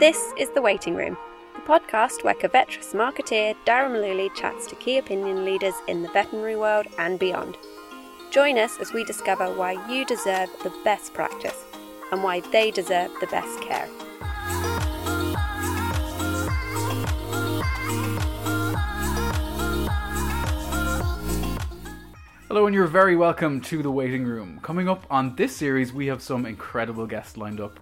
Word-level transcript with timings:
This 0.00 0.32
is 0.36 0.50
The 0.50 0.60
Waiting 0.60 0.96
Room, 0.96 1.16
the 1.54 1.60
podcast 1.60 2.24
where 2.24 2.34
Covetrus 2.34 2.94
marketeer 2.94 3.54
Darragh 3.64 3.92
Mullooly 3.92 4.34
chats 4.34 4.66
to 4.66 4.74
key 4.74 4.98
opinion 4.98 5.44
leaders 5.44 5.74
in 5.86 6.02
the 6.02 6.08
veterinary 6.08 6.56
world 6.56 6.88
and 6.98 7.16
beyond. 7.16 7.56
Join 8.32 8.58
us 8.58 8.76
as 8.80 8.92
we 8.92 9.04
discover 9.04 9.54
why 9.54 9.72
you 9.88 10.04
deserve 10.04 10.50
the 10.64 10.72
best 10.82 11.14
practice 11.14 11.62
and 12.10 12.24
why 12.24 12.40
they 12.40 12.72
deserve 12.72 13.12
the 13.20 13.28
best 13.28 13.60
care. 13.60 13.86
Hello, 22.48 22.66
and 22.66 22.74
you're 22.74 22.88
very 22.88 23.14
welcome 23.14 23.60
to 23.60 23.80
the 23.80 23.92
waiting 23.92 24.24
room. 24.24 24.58
Coming 24.60 24.88
up 24.88 25.06
on 25.08 25.36
this 25.36 25.54
series, 25.54 25.92
we 25.92 26.08
have 26.08 26.20
some 26.20 26.46
incredible 26.46 27.06
guests 27.06 27.36
lined 27.36 27.60
up. 27.60 27.78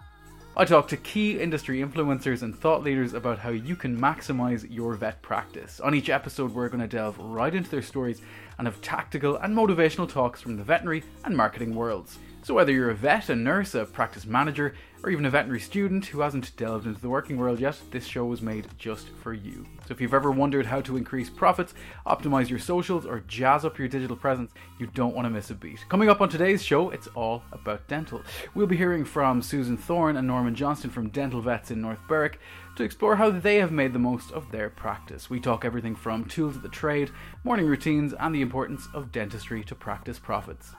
I 0.55 0.67
talk 0.67 0.87
to 0.89 0.99
key 0.99 1.41
industry 1.41 1.79
influencers 1.79 2.43
and 2.43 2.55
thought 2.55 2.83
leaders 2.83 3.15
about 3.15 3.39
how 3.39 3.49
you 3.49 3.75
can 3.75 3.99
maximize 3.99 4.67
your 4.69 4.93
vet 4.93 5.23
practice. 5.23 5.81
On 5.81 5.95
each 5.95 6.11
episode, 6.11 6.53
we're 6.53 6.69
going 6.69 6.83
to 6.83 6.87
delve 6.87 7.19
right 7.19 7.55
into 7.55 7.71
their 7.71 7.81
stories 7.81 8.21
and 8.59 8.67
have 8.67 8.79
tactical 8.83 9.37
and 9.37 9.57
motivational 9.57 10.07
talks 10.07 10.43
from 10.43 10.59
the 10.59 10.63
veterinary 10.63 11.05
and 11.25 11.35
marketing 11.35 11.75
worlds. 11.75 12.19
So, 12.43 12.53
whether 12.53 12.71
you're 12.71 12.91
a 12.91 12.95
vet, 12.95 13.31
a 13.31 13.35
nurse, 13.35 13.75
a 13.75 13.87
practice 13.87 14.27
manager, 14.27 14.75
or 15.03 15.11
even 15.11 15.25
a 15.25 15.31
veterinary 15.31 15.61
student 15.61 16.07
who 16.07 16.21
hasn't 16.21 16.57
delved 16.57 16.87
into 16.87 17.01
the 17.01 17.09
working 17.09 17.37
world 17.37 17.59
yet, 17.59 17.81
this 17.91 18.07
show 18.07 18.25
was 18.25 18.41
made 18.41 18.69
just 18.79 19.09
for 19.23 19.33
you. 19.33 19.67
So, 19.87 19.93
if 19.93 20.01
you've 20.01 20.15
ever 20.15 20.31
wondered 20.31 20.67
how 20.67 20.81
to 20.83 20.97
increase 20.97 21.29
profits, 21.29 21.75
optimize 22.07 22.49
your 22.49 22.59
socials, 22.59 23.05
or 23.05 23.21
jazz 23.21 23.65
up 23.65 23.79
your 23.79 23.89
digital 23.89 24.17
presence, 24.17 24.53
you 24.79 24.87
don't 24.87 25.15
want 25.15 25.27
to 25.27 25.31
miss 25.31 25.51
a 25.51 25.55
beat. 25.55 25.85
Coming 25.89 26.09
up 26.09 26.21
on 26.21 26.29
today's 26.29 26.63
show, 26.63 26.91
it's 26.91 27.09
all 27.09 27.43
about 27.53 27.89
dental. 27.89 28.23
We'll 28.55 28.67
be 28.67 28.77
hearing 28.77 29.05
from 29.05 29.43
Susan 29.43 29.77
Thorne 29.77 30.17
and 30.17 30.27
Norman 30.27 30.55
Johnston 30.55 30.91
from 30.91 31.09
Dental 31.09 31.41
Vets 31.41 31.71
in 31.71 31.81
North 31.81 32.01
Berwick 32.07 32.39
to 32.77 32.85
explore 32.85 33.17
how 33.17 33.31
they 33.31 33.57
have 33.57 33.73
made 33.73 33.93
the 33.93 33.99
most 33.99 34.31
of 34.33 34.51
their 34.51 34.71
practice. 34.71 35.29
We 35.29 35.41
talk 35.41 35.65
everything 35.65 35.95
from 35.95 36.25
tools 36.25 36.57
of 36.57 36.63
the 36.63 36.69
trade, 36.69 37.11
morning 37.45 37.67
routines, 37.67 38.15
and 38.19 38.35
the 38.35 38.41
importance 38.41 38.89
of 38.95 39.13
dentistry 39.13 39.65
to 39.65 39.75
practice 39.75 40.19
profits. 40.19 40.75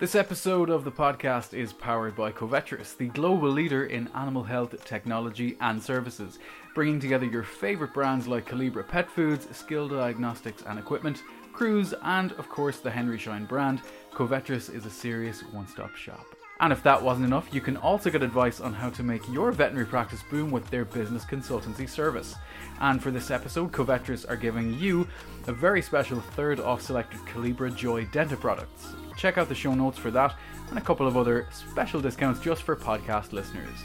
This 0.00 0.16
episode 0.16 0.70
of 0.70 0.82
the 0.82 0.90
podcast 0.90 1.54
is 1.54 1.72
powered 1.72 2.16
by 2.16 2.32
Covetrus, 2.32 2.96
the 2.96 3.06
global 3.06 3.48
leader 3.48 3.86
in 3.86 4.08
animal 4.12 4.42
health 4.42 4.84
technology 4.84 5.56
and 5.60 5.80
services, 5.80 6.40
bringing 6.74 6.98
together 6.98 7.26
your 7.26 7.44
favorite 7.44 7.94
brands 7.94 8.26
like 8.26 8.48
Calibra 8.48 8.86
Pet 8.88 9.08
Foods, 9.08 9.46
Scil 9.56 9.86
Diagnostics 9.86 10.64
and 10.66 10.80
Equipment, 10.80 11.22
Cruise, 11.52 11.94
and 12.02 12.32
of 12.32 12.48
course 12.48 12.80
the 12.80 12.90
Henry 12.90 13.18
Schein 13.18 13.44
brand. 13.44 13.82
Covetrus 14.12 14.68
is 14.68 14.84
a 14.84 14.90
serious 14.90 15.42
one 15.52 15.68
stop 15.68 15.94
shop. 15.94 16.26
And 16.58 16.72
if 16.72 16.82
that 16.82 17.00
wasn't 17.00 17.26
enough, 17.26 17.54
you 17.54 17.60
can 17.60 17.76
also 17.76 18.10
get 18.10 18.24
advice 18.24 18.60
on 18.60 18.72
how 18.72 18.90
to 18.90 19.04
make 19.04 19.28
your 19.28 19.52
veterinary 19.52 19.86
practice 19.86 20.24
boom 20.28 20.50
with 20.50 20.68
their 20.70 20.84
business 20.84 21.24
consultancy 21.24 21.88
service. 21.88 22.34
And 22.80 23.00
for 23.00 23.12
this 23.12 23.30
episode, 23.30 23.70
Covetrus 23.70 24.28
are 24.28 24.36
giving 24.36 24.74
you 24.74 25.06
a 25.46 25.52
very 25.52 25.82
special 25.82 26.20
third 26.20 26.58
off 26.58 26.82
selected 26.82 27.20
Calibra 27.20 27.74
Joy 27.74 28.06
Denta 28.06 28.38
products. 28.40 28.94
Check 29.16 29.38
out 29.38 29.48
the 29.48 29.54
show 29.54 29.74
notes 29.74 29.98
for 29.98 30.10
that 30.10 30.34
and 30.70 30.78
a 30.78 30.80
couple 30.82 31.06
of 31.06 31.16
other 31.16 31.48
special 31.52 32.00
discounts 32.00 32.40
just 32.40 32.62
for 32.62 32.76
podcast 32.76 33.32
listeners. 33.32 33.78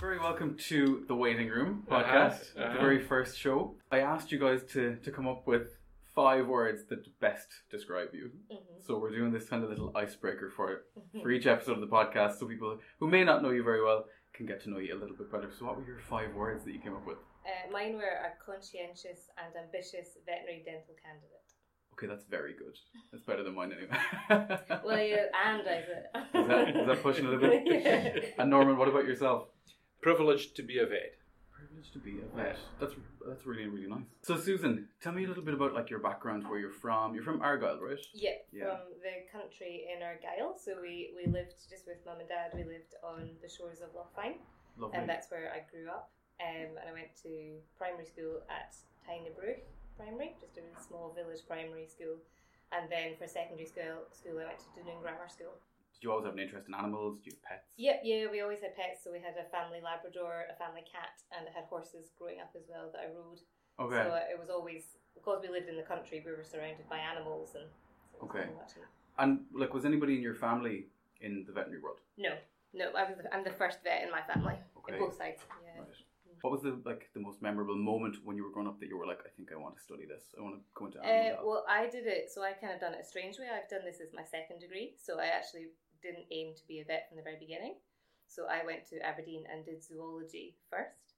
Very 0.00 0.18
welcome 0.18 0.56
to 0.68 1.04
the 1.08 1.14
Waiting 1.14 1.48
Room 1.48 1.82
Uh-huh, 1.90 2.02
podcast, 2.02 2.56
uh-huh. 2.58 2.74
the 2.74 2.78
very 2.78 3.00
first 3.02 3.38
show. 3.38 3.74
I 3.90 4.00
asked 4.00 4.30
you 4.30 4.38
guys 4.38 4.62
to, 4.72 4.96
to 4.96 5.10
come 5.10 5.26
up 5.26 5.46
with 5.46 5.76
five 6.14 6.46
words 6.46 6.84
that 6.90 7.00
best 7.20 7.48
describe 7.70 8.08
you. 8.12 8.30
So 8.86 8.98
we're 8.98 9.10
doing 9.10 9.32
this 9.32 9.48
kind 9.48 9.64
of 9.64 9.70
little 9.70 9.92
icebreaker 9.96 10.50
for 10.54 10.82
for 11.20 11.30
each 11.30 11.46
episode 11.46 11.72
of 11.72 11.80
the 11.80 11.86
podcast, 11.88 12.38
so 12.38 12.46
people 12.46 12.78
who 13.00 13.08
may 13.08 13.24
not 13.24 13.42
know 13.42 13.50
you 13.50 13.64
very 13.64 13.82
well 13.82 14.04
can 14.34 14.46
get 14.46 14.62
to 14.64 14.70
know 14.70 14.78
you 14.78 14.94
a 14.94 14.98
little 15.00 15.16
bit 15.16 15.30
better. 15.32 15.50
So, 15.58 15.64
what 15.66 15.76
were 15.76 15.86
your 15.86 15.98
five 15.98 16.34
words 16.34 16.64
that 16.64 16.72
you 16.72 16.80
came 16.80 16.94
up 16.94 17.06
with? 17.06 17.16
Uh, 17.46 17.70
mine 17.72 17.94
were 17.94 18.02
a 18.28 18.30
conscientious 18.44 19.30
and 19.38 19.50
ambitious 19.56 20.18
veterinary 20.26 20.62
dental 20.64 20.94
candidate. 21.02 21.43
Okay, 21.94 22.06
that's 22.08 22.24
very 22.24 22.54
good. 22.54 22.76
That's 23.12 23.22
better 23.24 23.44
than 23.44 23.54
mine 23.54 23.72
anyway. 23.72 23.96
Well, 24.84 25.00
you 25.00 25.16
and 25.16 25.62
I. 25.68 25.78
Is 25.78 25.86
that, 26.32 26.76
is 26.76 26.86
that 26.88 27.02
pushing 27.02 27.26
it 27.26 27.34
a 27.34 27.38
bit? 27.38 28.34
and 28.38 28.50
Norman, 28.50 28.76
what 28.76 28.88
about 28.88 29.04
yourself? 29.06 29.46
Privileged 30.02 30.56
to 30.56 30.62
be 30.64 30.78
a 30.80 30.86
vet. 30.86 31.14
Privileged 31.52 31.92
to 31.92 32.00
be 32.00 32.18
a 32.18 32.36
vet. 32.36 32.58
That's 32.80 32.94
that's 33.26 33.46
really 33.46 33.66
really 33.66 33.86
nice. 33.88 34.02
So, 34.22 34.36
Susan, 34.36 34.88
tell 35.00 35.12
me 35.12 35.24
a 35.24 35.28
little 35.28 35.44
bit 35.44 35.54
about 35.54 35.72
like 35.72 35.88
your 35.88 36.00
background, 36.00 36.48
where 36.48 36.58
you're 36.58 36.70
from. 36.84 37.14
You're 37.14 37.22
from 37.24 37.40
Argyll, 37.40 37.78
right? 37.80 37.96
Yeah, 38.12 38.30
Yeah. 38.52 38.64
from 38.64 38.80
the 39.00 39.14
country 39.38 39.86
in 39.94 40.02
Argyll. 40.02 40.56
So 40.58 40.74
we, 40.82 41.14
we 41.16 41.30
lived 41.30 41.54
just 41.70 41.86
with 41.86 41.98
mum 42.04 42.18
and 42.18 42.28
dad. 42.28 42.50
We 42.54 42.64
lived 42.64 42.94
on 43.04 43.30
the 43.40 43.48
shores 43.48 43.80
of 43.80 43.94
Loch 43.94 44.12
Fyne, 44.16 44.34
Lovely. 44.76 44.98
and 44.98 45.08
that's 45.08 45.30
where 45.30 45.52
I 45.54 45.62
grew 45.70 45.88
up. 45.88 46.10
Um, 46.42 46.74
and 46.80 46.90
I 46.90 46.92
went 46.92 47.14
to 47.22 47.30
primary 47.78 48.04
school 48.04 48.42
at 48.50 48.74
Tighnabruaich 49.06 49.62
Primary, 49.96 50.34
just 50.40 50.58
a 50.58 50.62
really 50.62 50.80
small 50.82 51.14
village 51.14 51.46
primary 51.46 51.86
school. 51.86 52.18
And 52.74 52.90
then 52.90 53.14
for 53.14 53.30
secondary 53.30 53.66
school, 53.66 54.10
school 54.10 54.42
I 54.42 54.50
went 54.50 54.58
to 54.58 54.68
Dunoon 54.74 54.98
Grammar 55.02 55.30
School. 55.30 55.54
Did 55.94 56.02
you 56.02 56.10
always 56.10 56.26
have 56.26 56.34
an 56.34 56.42
interest 56.42 56.66
in 56.66 56.74
animals? 56.74 57.22
Do 57.22 57.30
you 57.30 57.36
have 57.38 57.42
pets? 57.46 57.70
Yep, 57.78 58.02
yeah, 58.02 58.26
we 58.26 58.42
always 58.42 58.58
had 58.58 58.74
pets. 58.74 59.06
So 59.06 59.14
we 59.14 59.22
had 59.22 59.38
a 59.38 59.46
family 59.54 59.78
Labrador, 59.78 60.50
a 60.50 60.56
family 60.58 60.82
cat, 60.82 61.22
and 61.30 61.46
I 61.46 61.52
had 61.54 61.70
horses 61.70 62.10
growing 62.18 62.42
up 62.42 62.50
as 62.58 62.66
well 62.66 62.90
that 62.90 62.98
I 62.98 63.14
rode. 63.14 63.38
Okay. 63.78 64.02
So 64.02 64.18
it 64.18 64.38
was 64.38 64.50
always 64.50 64.98
because 65.14 65.38
we 65.42 65.48
lived 65.48 65.68
in 65.70 65.76
the 65.78 65.86
country, 65.86 66.22
we 66.26 66.32
were 66.34 66.42
surrounded 66.42 66.88
by 66.90 66.98
animals, 66.98 67.54
and 67.54 67.70
so 68.18 68.26
Okay. 68.26 68.50
and 69.18 69.46
like, 69.54 69.72
was 69.72 69.84
anybody 69.84 70.16
in 70.16 70.22
your 70.22 70.34
family 70.34 70.86
in 71.20 71.44
the 71.46 71.52
veterinary 71.52 71.80
world? 71.80 72.00
No, 72.18 72.34
no, 72.74 72.90
I 72.98 73.04
was. 73.06 73.14
The, 73.22 73.32
I'm 73.32 73.44
the 73.44 73.54
first 73.54 73.78
vet 73.84 74.02
in 74.02 74.10
my 74.10 74.22
family, 74.22 74.58
Okay. 74.78 74.94
in 74.94 74.98
both 74.98 75.16
sides. 75.16 75.42
Yeah. 75.62 75.80
Right. 75.80 75.94
What 76.44 76.52
was 76.52 76.60
the 76.60 76.76
like 76.84 77.08
the 77.14 77.20
most 77.20 77.40
memorable 77.40 77.74
moment 77.74 78.16
when 78.22 78.36
you 78.36 78.44
were 78.44 78.50
growing 78.50 78.68
up 78.68 78.78
that 78.80 78.88
you 78.90 78.98
were 78.98 79.06
like, 79.06 79.20
I 79.24 79.32
think 79.34 79.48
I 79.50 79.56
want 79.56 79.78
to 79.78 79.82
study 79.82 80.04
this. 80.04 80.24
I 80.36 80.42
want 80.42 80.56
to 80.56 80.60
go 80.76 80.84
into 80.84 81.00
Uh, 81.00 81.40
well, 81.42 81.64
I 81.66 81.88
did 81.88 82.06
it. 82.06 82.28
So 82.30 82.42
I 82.42 82.52
kind 82.52 82.74
of 82.74 82.80
done 82.80 82.92
it 82.92 83.00
a 83.00 83.08
strange 83.12 83.38
way. 83.38 83.48
I've 83.48 83.70
done 83.70 83.80
this 83.82 83.96
as 84.04 84.12
my 84.12 84.24
second 84.28 84.60
degree. 84.60 84.92
So 85.00 85.18
I 85.18 85.32
actually 85.32 85.72
didn't 86.02 86.26
aim 86.30 86.52
to 86.54 86.60
be 86.68 86.80
a 86.80 86.84
vet 86.84 87.08
from 87.08 87.16
the 87.16 87.22
very 87.22 87.40
beginning. 87.40 87.76
So 88.28 88.44
I 88.44 88.60
went 88.60 88.84
to 88.90 89.00
Aberdeen 89.00 89.44
and 89.50 89.64
did 89.64 89.82
zoology 89.82 90.56
first, 90.68 91.16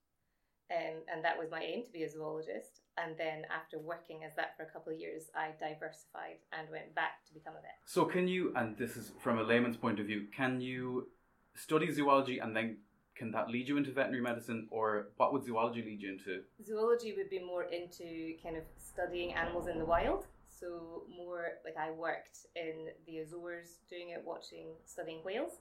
um, 0.71 1.03
and 1.11 1.25
that 1.25 1.37
was 1.37 1.51
my 1.51 1.61
aim 1.61 1.83
to 1.83 1.91
be 1.91 2.05
a 2.05 2.09
zoologist. 2.09 2.83
And 2.97 3.19
then 3.19 3.51
after 3.51 3.81
working 3.81 4.23
as 4.23 4.31
that 4.37 4.57
for 4.57 4.63
a 4.63 4.71
couple 4.71 4.93
of 4.93 4.99
years, 5.01 5.25
I 5.35 5.51
diversified 5.59 6.39
and 6.57 6.71
went 6.71 6.95
back 6.95 7.27
to 7.27 7.35
become 7.35 7.55
a 7.59 7.63
vet. 7.67 7.83
So 7.85 8.05
can 8.05 8.29
you, 8.29 8.53
and 8.55 8.79
this 8.79 8.97
is 8.97 9.11
from 9.19 9.41
a 9.41 9.43
layman's 9.43 9.77
point 9.77 9.99
of 9.99 10.07
view, 10.07 10.27
can 10.31 10.61
you 10.61 11.09
study 11.57 11.91
zoology 11.91 12.39
and 12.39 12.55
then 12.55 12.79
can 13.17 13.31
that 13.33 13.49
lead 13.49 13.67
you 13.69 13.77
into 13.77 13.91
veterinary 13.93 14.23
medicine, 14.23 14.69
or 14.71 15.09
what 15.17 15.33
would 15.33 15.45
zoology 15.45 15.83
lead 15.83 16.01
you 16.03 16.11
into? 16.11 16.43
zoology 16.65 17.15
would 17.17 17.31
be 17.31 17.39
more 17.39 17.65
into 17.65 18.35
kind 18.43 18.57
of 18.57 18.63
studying 18.79 19.35
animals 19.35 19.69
in 19.69 19.79
the 19.79 19.85
wild. 19.85 20.27
So 20.51 21.03
more 21.15 21.49
like 21.65 21.77
I 21.77 21.91
worked 21.91 22.39
in 22.55 22.89
the 23.07 23.19
Azores 23.19 23.77
doing 23.91 24.11
it, 24.11 24.23
watching, 24.25 24.69
studying 24.87 25.21
whales, 25.25 25.53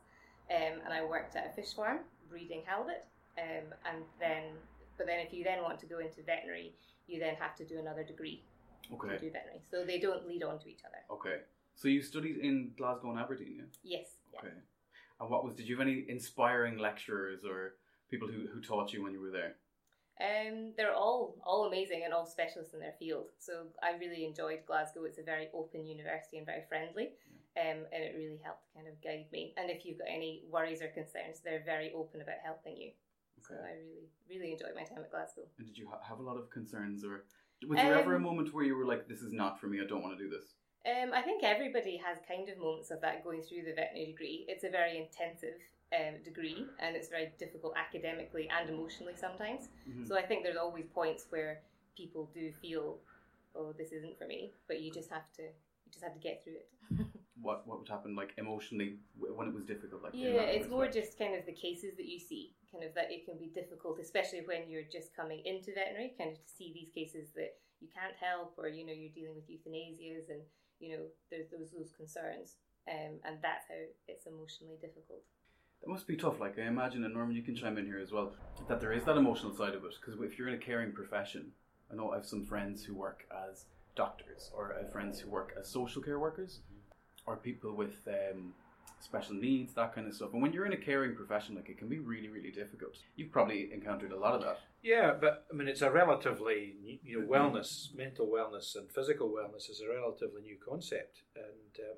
um, 0.50 0.80
and 0.86 0.94
I 0.94 1.04
worked 1.04 1.36
at 1.36 1.48
a 1.52 1.54
fish 1.54 1.74
farm 1.74 2.00
breeding 2.30 2.64
halibut. 2.66 3.06
Um, 3.38 3.66
and 3.92 4.04
then, 4.20 4.44
but 4.98 5.06
then 5.08 5.20
if 5.20 5.34
you 5.34 5.44
then 5.44 5.62
want 5.62 5.80
to 5.80 5.86
go 5.86 6.00
into 6.00 6.24
veterinary, 6.24 6.74
you 7.08 7.20
then 7.20 7.36
have 7.36 7.56
to 7.58 7.66
do 7.66 7.80
another 7.80 8.04
degree 8.04 8.44
to 8.88 8.96
Okay, 8.96 9.18
do 9.18 9.30
veterinary. 9.32 9.62
So 9.70 9.84
they 9.86 10.00
don't 10.00 10.26
lead 10.28 10.44
on 10.44 10.60
to 10.60 10.70
each 10.70 10.82
other. 10.88 11.02
okay. 11.20 11.42
So 11.76 11.90
you 11.90 12.02
studied 12.02 12.38
in 12.38 12.72
Glasgow 12.78 13.10
and 13.12 13.20
Aberdeen, 13.20 13.56
yeah? 13.58 13.64
Yes. 13.84 14.08
Yeah. 14.34 14.40
Okay. 14.40 14.54
And 15.20 15.30
what 15.30 15.44
was? 15.44 15.56
Did 15.56 15.68
you 15.68 15.78
have 15.78 15.88
any 15.88 16.06
inspiring 16.10 16.78
lecturers 16.78 17.44
or 17.46 17.76
people 18.10 18.28
who, 18.28 18.48
who 18.54 18.62
taught 18.62 18.92
you 18.94 19.04
when 19.04 19.14
you 19.14 19.22
were 19.22 19.32
there? 19.32 19.56
Um, 20.20 20.72
they're 20.78 20.94
all 20.94 21.36
all 21.46 21.66
amazing 21.66 22.04
and 22.06 22.14
all 22.14 22.26
specialists 22.26 22.74
in 22.74 22.80
their 22.80 22.96
field. 23.00 23.28
So 23.40 23.68
I 23.84 23.98
really 23.98 24.26
enjoyed 24.26 24.60
Glasgow. 24.66 25.04
It's 25.04 25.20
a 25.20 25.24
very 25.24 25.50
open 25.54 25.86
university 25.86 26.38
and 26.38 26.46
very 26.46 26.64
friendly, 26.70 27.12
um, 27.60 27.84
and 27.92 28.04
it 28.04 28.14
really 28.16 28.40
helped 28.44 28.64
kind 28.74 28.88
of 28.88 29.02
guide 29.02 29.26
me. 29.32 29.54
And 29.58 29.70
if 29.70 29.86
you've 29.86 30.00
got 30.00 30.08
any 30.10 30.44
worries 30.50 30.82
or 30.82 30.88
concerns, 30.88 31.42
they're 31.44 31.64
very 31.66 31.92
open 31.94 32.22
about 32.22 32.40
helping 32.44 32.78
you. 32.78 32.92
So 33.42 33.54
Okay. 33.56 33.64
I 33.64 33.72
really 33.76 34.10
really 34.30 34.52
enjoyed 34.54 34.76
my 34.76 34.84
time 34.84 35.04
at 35.04 35.12
Glasgow. 35.12 35.44
And 35.58 35.68
did 35.68 35.78
you 35.78 35.90
ha- 35.90 36.02
have 36.08 36.20
a 36.20 36.24
lot 36.24 36.38
of 36.38 36.50
concerns, 36.50 37.04
or 37.04 37.26
was 37.68 37.78
there 37.78 37.96
ever 37.96 38.14
a 38.14 38.16
Um, 38.18 38.24
moment 38.24 38.54
where 38.54 38.64
you 38.66 38.76
were 38.78 38.86
like, 38.86 39.08
"This 39.08 39.22
is 39.22 39.34
not 39.34 39.60
for 39.60 39.68
me. 39.68 39.82
I 39.82 39.86
don't 39.86 40.02
want 40.02 40.18
to 40.18 40.24
do 40.24 40.30
this"? 40.30 40.56
Um, 40.86 41.14
I 41.14 41.22
think 41.22 41.44
everybody 41.44 41.98
has 41.98 42.18
kind 42.28 42.48
of 42.48 42.60
moments 42.60 42.92
of 42.92 43.02
that 43.02 43.24
going 43.24 43.42
through 43.42 43.64
the 43.64 43.74
veterinary 43.74 44.06
degree. 44.12 44.46
It's 44.48 44.64
a 44.64 44.70
very 44.70 44.98
intensive 44.98 45.58
um, 45.94 46.22
degree, 46.24 46.66
and 46.80 46.96
it's 46.96 47.10
very 47.10 47.32
difficult 47.40 47.74
academically 47.76 48.48
and 48.50 48.70
emotionally 48.70 49.16
sometimes. 49.16 49.70
Mhm. 49.88 50.08
So 50.08 50.16
I 50.16 50.22
think 50.22 50.44
there's 50.44 50.58
always 50.58 50.86
points 50.94 51.26
where 51.32 51.62
people 51.98 52.30
do 52.34 52.52
feel, 52.52 53.00
"Oh, 53.56 53.72
this 53.74 53.92
isn't 53.92 54.18
for 54.18 54.28
me," 54.28 54.54
but 54.68 54.80
you 54.82 54.92
just 54.92 55.10
have 55.10 55.32
to 55.38 55.44
you 55.44 55.92
just 55.92 56.04
have 56.04 56.14
to 56.14 56.20
get 56.20 56.44
through 56.44 56.58
it. 56.64 56.70
What 57.42 57.68
what 57.68 57.80
would 57.80 57.90
happen 57.90 58.16
like 58.16 58.34
emotionally 58.38 58.98
when 59.18 59.48
it 59.50 59.54
was 59.54 59.66
difficult? 59.66 60.02
Like 60.04 60.14
Yeah, 60.16 60.38
that 60.46 60.56
it's 60.56 60.70
more 60.70 60.86
respect? 60.86 61.06
just 61.06 61.18
kind 61.20 61.36
of 61.36 61.46
the 61.46 61.52
cases 61.54 61.96
that 61.98 62.08
you 62.08 62.20
see, 62.20 62.56
kind 62.72 62.84
of 62.84 62.94
that 62.96 63.12
it 63.12 63.26
can 63.26 63.38
be 63.38 63.48
difficult, 63.48 64.00
especially 64.00 64.42
when 64.46 64.70
you're 64.70 64.90
just 64.98 65.14
coming 65.16 65.42
into 65.46 65.74
veterinary, 65.74 66.16
kind 66.18 66.32
of 66.32 66.38
to 66.42 66.50
see 66.58 66.72
these 66.74 66.90
cases 66.92 67.32
that 67.34 67.52
you 67.82 67.90
can't 67.94 68.16
help, 68.16 68.54
or 68.58 68.68
you 68.70 68.86
know 68.86 68.94
you're 68.94 69.12
dealing 69.14 69.36
with 69.36 69.50
euthanasias, 69.50 70.30
and 70.30 70.42
you 70.80 70.92
know 70.92 71.04
there's 71.32 71.50
those 71.50 71.72
those 71.72 71.92
concerns, 71.96 72.56
um, 72.90 73.20
and 73.26 73.38
that's 73.42 73.66
how 73.70 73.82
it's 74.08 74.26
emotionally 74.26 74.78
difficult. 74.82 75.24
That 75.82 75.90
must 75.90 76.08
be 76.08 76.16
tough. 76.16 76.40
Like 76.40 76.58
I 76.58 76.64
imagine, 76.64 77.04
and 77.04 77.14
Norman, 77.14 77.36
you 77.36 77.44
can 77.44 77.56
chime 77.56 77.78
in 77.78 77.86
here 77.86 78.00
as 78.00 78.12
well. 78.12 78.34
That 78.68 78.80
there 78.80 78.94
is 78.94 79.04
that 79.06 79.18
emotional 79.18 79.56
side 79.56 79.76
of 79.76 79.84
it 79.84 79.94
because 80.00 80.20
if 80.22 80.38
you're 80.38 80.48
in 80.48 80.56
a 80.56 80.58
caring 80.58 80.92
profession, 80.92 81.52
I 81.92 81.96
know 81.96 82.12
I 82.12 82.16
have 82.16 82.26
some 82.26 82.46
friends 82.46 82.84
who 82.84 82.96
work 82.96 83.26
as 83.50 83.66
doctors, 83.96 84.52
or 84.56 84.76
I 84.78 84.84
have 84.84 84.92
friends 84.92 85.20
who 85.20 85.30
work 85.30 85.54
as 85.60 85.70
social 85.70 86.02
care 86.02 86.20
workers, 86.20 86.60
or 87.26 87.38
people 87.38 87.76
with 87.76 87.96
um, 88.08 88.54
special 89.00 89.36
needs, 89.36 89.74
that 89.74 89.94
kind 89.94 90.08
of 90.08 90.14
stuff. 90.14 90.34
And 90.34 90.42
when 90.42 90.54
you're 90.54 90.66
in 90.66 90.74
a 90.74 90.78
caring 90.78 91.16
profession, 91.16 91.56
like 91.56 91.70
it 91.70 91.78
can 91.78 91.88
be 91.88 92.00
really, 92.00 92.28
really 92.28 92.52
difficult. 92.52 92.94
You've 93.16 93.32
probably 93.32 93.72
encountered 93.72 94.12
a 94.12 94.20
lot 94.20 94.34
of 94.34 94.42
that. 94.42 94.60
Yeah, 94.86 95.16
but 95.20 95.48
I 95.52 95.56
mean, 95.56 95.68
it's 95.68 95.82
a 95.82 95.90
relatively 95.90 96.76
new- 96.80 97.00
you 97.02 97.20
know 97.20 97.28
wellness, 97.28 97.92
mental 97.96 98.28
wellness, 98.28 98.76
and 98.76 98.88
physical 98.92 99.32
wellness 99.32 99.68
is 99.68 99.82
a 99.82 99.90
relatively 99.90 100.44
new 100.44 100.60
concept, 100.64 101.24
and 101.36 101.80
um, 101.90 101.98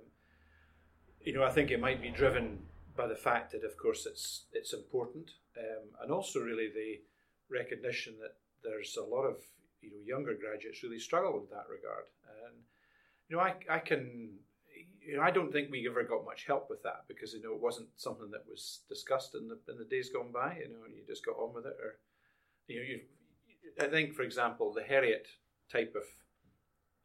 you 1.19 1.33
know 1.33 1.43
I 1.43 1.51
think 1.51 1.69
it 1.69 1.81
might 1.81 2.01
be 2.01 2.09
driven 2.09 2.65
by 2.95 3.07
the 3.07 3.17
fact 3.27 3.51
that, 3.51 3.65
of 3.65 3.75
course, 3.75 4.05
it's 4.05 4.45
it's 4.53 4.71
important, 4.71 5.31
um, 5.57 5.85
and 6.01 6.11
also 6.13 6.39
really 6.39 6.69
the 6.69 7.01
recognition 7.49 8.15
that 8.21 8.35
there's 8.63 8.95
a 8.95 9.03
lot 9.03 9.25
of 9.25 9.43
you 9.81 9.91
know 9.91 10.01
younger 10.05 10.33
graduates 10.33 10.81
really 10.81 10.99
struggle 10.99 11.41
in 11.41 11.49
that 11.51 11.67
regard, 11.69 12.05
and 12.45 12.55
you 13.27 13.35
know 13.35 13.41
I 13.43 13.55
I 13.69 13.79
can. 13.79 14.39
You 15.01 15.15
know, 15.17 15.23
I 15.23 15.31
don't 15.31 15.51
think 15.53 15.71
we 15.71 15.87
ever 15.87 16.03
got 16.03 16.25
much 16.25 16.45
help 16.45 16.69
with 16.69 16.83
that 16.83 17.05
because 17.07 17.33
you 17.33 17.41
know 17.41 17.53
it 17.53 17.61
wasn't 17.61 17.89
something 17.97 18.31
that 18.31 18.47
was 18.47 18.81
discussed 18.87 19.35
in 19.35 19.49
the 19.49 19.59
in 19.69 19.77
the 19.77 19.91
days 19.93 20.09
gone 20.09 20.31
by. 20.31 20.55
You 20.61 20.69
know, 20.69 20.85
and 20.85 20.95
you 20.95 21.03
just 21.05 21.25
got 21.25 21.37
on 21.37 21.53
with 21.53 21.65
it, 21.65 21.77
or 21.83 21.99
you 22.67 22.75
know, 22.77 22.83
you, 22.85 22.99
I 23.79 23.87
think, 23.89 24.13
for 24.15 24.23
example, 24.23 24.73
the 24.73 24.81
Herriot 24.81 25.27
type 25.71 25.93
of 25.95 26.03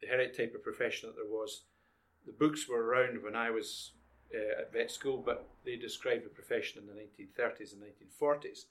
the 0.01 0.07
Herriot 0.07 0.35
type 0.35 0.53
of 0.53 0.63
profession 0.63 1.09
that 1.09 1.15
there 1.15 1.31
was, 1.31 1.63
the 2.25 2.33
books 2.33 2.67
were 2.67 2.83
around 2.83 3.23
when 3.23 3.35
I 3.35 3.49
was 3.51 3.91
uh, 4.35 4.61
at 4.61 4.73
vet 4.73 4.91
school, 4.91 5.23
but 5.25 5.47
they 5.63 5.77
described 5.77 6.25
the 6.25 6.29
profession 6.29 6.81
in 6.81 6.87
the 6.87 6.93
1930s 6.93 7.73
and 7.73 7.81
1940s, 7.81 8.65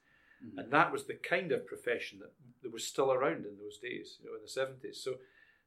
Mhm. 0.45 0.59
and 0.59 0.73
that 0.73 0.91
was 0.93 1.07
the 1.07 1.15
kind 1.15 1.53
of 1.53 1.67
profession 1.67 2.19
that, 2.19 2.33
that 2.63 2.73
was 2.73 2.85
still 2.87 3.13
around 3.13 3.47
in 3.47 3.57
those 3.59 3.79
days, 3.79 4.19
you 4.21 4.27
know, 4.29 4.35
in 4.37 4.43
the 4.43 4.49
70s. 4.49 4.97
So 5.01 5.21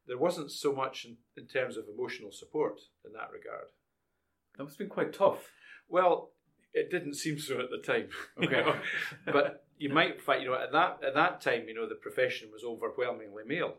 there 0.06 0.18
wasn't 0.18 0.52
so 0.52 0.74
much 0.74 1.06
in, 1.06 1.18
in 1.38 1.48
terms 1.48 1.78
of 1.78 1.88
emotional 1.88 2.32
support 2.34 2.82
in 3.06 3.14
that 3.14 3.32
regard. 3.32 3.70
That 4.58 4.64
must 4.64 4.74
have 4.76 4.80
been 4.80 4.94
quite 4.94 5.14
tough. 5.14 5.50
Well, 5.88 6.34
it 6.76 6.92
didn't 6.92 7.16
seem 7.16 7.40
so 7.40 7.60
at 7.60 7.70
the 7.72 7.78
time. 7.80 8.10
you 8.40 8.50
know. 8.50 8.76
but 9.26 9.66
you 9.78 9.90
might 9.90 10.22
find, 10.22 10.44
you 10.44 10.50
know, 10.50 10.56
at 10.62 10.72
that 10.72 11.00
at 11.06 11.16
that 11.16 11.42
time, 11.42 11.68
you 11.68 11.74
know, 11.74 11.88
the 11.88 11.96
profession 11.96 12.50
was 12.52 12.64
overwhelmingly 12.64 13.44
male. 13.46 13.76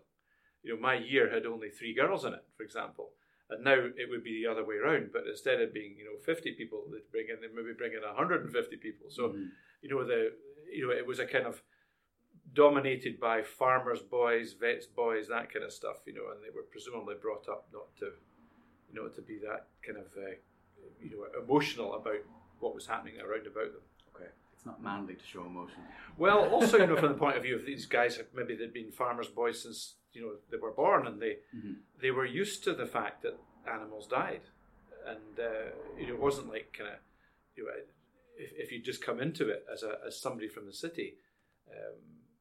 You 0.62 0.74
know, 0.74 0.80
my 0.80 0.94
year 0.94 1.32
had 1.32 1.46
only 1.46 1.70
three 1.70 1.94
girls 1.94 2.24
in 2.24 2.32
it, 2.34 2.44
for 2.56 2.64
example, 2.64 3.10
and 3.50 3.62
now 3.62 3.74
it 3.96 4.10
would 4.10 4.24
be 4.24 4.42
the 4.42 4.50
other 4.50 4.64
way 4.64 4.76
around. 4.76 5.10
But 5.12 5.26
instead 5.28 5.60
of 5.60 5.72
being, 5.72 5.94
you 5.96 6.04
know, 6.04 6.18
fifty 6.24 6.52
people, 6.52 6.84
they'd 6.90 7.10
bring 7.12 7.26
in, 7.30 7.40
they 7.40 7.54
maybe 7.54 7.74
bring 7.76 7.92
in 7.92 8.00
hundred 8.04 8.42
and 8.44 8.52
fifty 8.52 8.76
people. 8.76 9.08
So, 9.10 9.28
Mhm. 9.28 9.50
you 9.82 9.88
know, 9.90 10.04
the 10.04 10.32
you 10.72 10.86
know, 10.86 10.92
it 10.92 11.06
was 11.06 11.20
a 11.20 11.26
kind 11.26 11.46
of 11.46 11.62
dominated 12.52 13.20
by 13.20 13.42
farmers' 13.42 14.00
boys, 14.02 14.54
vets' 14.54 14.86
boys, 14.86 15.28
that 15.28 15.52
kind 15.52 15.64
of 15.64 15.72
stuff. 15.72 15.98
You 16.06 16.14
know, 16.14 16.30
and 16.32 16.42
they 16.42 16.50
were 16.54 16.62
presumably 16.64 17.14
brought 17.20 17.48
up 17.48 17.68
not 17.72 17.94
to, 17.98 18.06
you 18.88 18.94
know, 18.94 19.08
to 19.08 19.22
be 19.22 19.38
that 19.38 19.68
kind 19.84 19.98
of, 19.98 20.06
uh, 20.16 20.34
you 21.00 21.10
know, 21.10 21.24
emotional 21.42 21.94
about 21.94 22.20
what 22.60 22.74
was 22.74 22.86
happening 22.86 23.14
around 23.20 23.46
about 23.46 23.72
them. 23.72 23.82
Okay, 24.14 24.30
it's 24.52 24.66
not 24.66 24.82
manly 24.82 25.14
to 25.14 25.24
show 25.24 25.44
emotion. 25.44 25.78
Well, 26.16 26.48
also, 26.54 26.78
you 26.78 26.86
know, 26.86 26.96
from 26.96 27.12
the 27.12 27.18
point 27.18 27.36
of 27.36 27.42
view 27.42 27.56
of 27.56 27.66
these 27.66 27.86
guys, 27.86 28.18
maybe 28.34 28.56
they'd 28.56 28.72
been 28.72 28.90
farmers' 28.92 29.28
boys 29.28 29.62
since 29.62 29.94
you 30.12 30.22
know 30.22 30.32
they 30.50 30.56
were 30.56 30.72
born, 30.72 31.06
and 31.06 31.20
they 31.20 31.38
Mhm. 31.54 31.76
they 32.00 32.10
were 32.10 32.24
used 32.26 32.64
to 32.64 32.74
the 32.74 32.86
fact 32.86 33.22
that 33.22 33.38
animals 33.70 34.06
died, 34.06 34.42
and 35.06 35.38
uh, 35.38 35.70
you 35.98 36.06
know, 36.08 36.14
it 36.14 36.20
wasn't 36.20 36.48
like 36.48 36.72
kind 36.72 36.90
of 36.90 36.98
you 37.56 37.64
know, 37.64 37.70
if, 38.38 38.52
if 38.52 38.72
you 38.72 38.80
just 38.82 39.02
come 39.02 39.20
into 39.20 39.48
it 39.48 39.64
as 39.72 39.82
a 39.82 39.98
as 40.06 40.20
somebody 40.20 40.48
from 40.48 40.66
the 40.66 40.72
city, 40.72 41.16
um, 41.70 41.96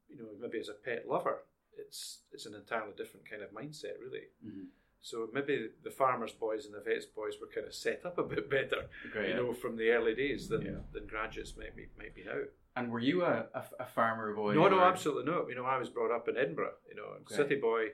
you 0.09 0.17
know, 0.17 0.27
maybe 0.39 0.59
as 0.59 0.69
a 0.69 0.73
pet 0.73 1.07
lover, 1.07 1.43
it's 1.77 2.19
it's 2.31 2.45
an 2.45 2.53
entirely 2.55 2.93
different 2.95 3.29
kind 3.29 3.41
of 3.41 3.51
mindset, 3.51 3.99
really. 3.99 4.27
Mhm. 4.45 4.67
So 5.05 5.29
maybe 5.31 5.69
the 5.83 5.91
farmers' 5.91 6.31
boys 6.31 6.65
and 6.65 6.73
the 6.73 6.79
vets' 6.79 7.05
boys 7.05 7.35
were 7.39 7.45
kind 7.53 7.67
of 7.67 7.75
set 7.75 8.03
up 8.07 8.17
a 8.17 8.23
bit 8.23 8.49
better, 8.49 8.89
you 9.13 9.21
yeah. 9.21 9.35
know, 9.35 9.53
from 9.53 9.77
the 9.77 9.89
early 9.91 10.15
days 10.15 10.49
than 10.49 10.63
Yeah. 10.63 10.79
than 10.93 11.05
graduates 11.05 11.55
might 11.55 11.75
be 11.75 11.85
might 11.95 12.15
be 12.15 12.23
now. 12.23 12.41
And 12.75 12.91
were 12.91 12.99
you 13.11 13.23
a, 13.23 13.45
a, 13.53 13.63
a 13.81 13.85
farmer 13.85 14.33
boy? 14.33 14.55
No, 14.55 14.67
no, 14.67 14.79
or- 14.79 14.83
absolutely 14.91 15.31
not. 15.31 15.47
You 15.47 15.53
know, 15.53 15.63
I 15.65 15.77
was 15.77 15.89
brought 15.91 16.09
up 16.09 16.27
in 16.27 16.35
Edinburgh. 16.37 16.73
You 16.89 16.95
know, 16.95 17.03
Okay. 17.21 17.35
city 17.35 17.55
boy, 17.55 17.89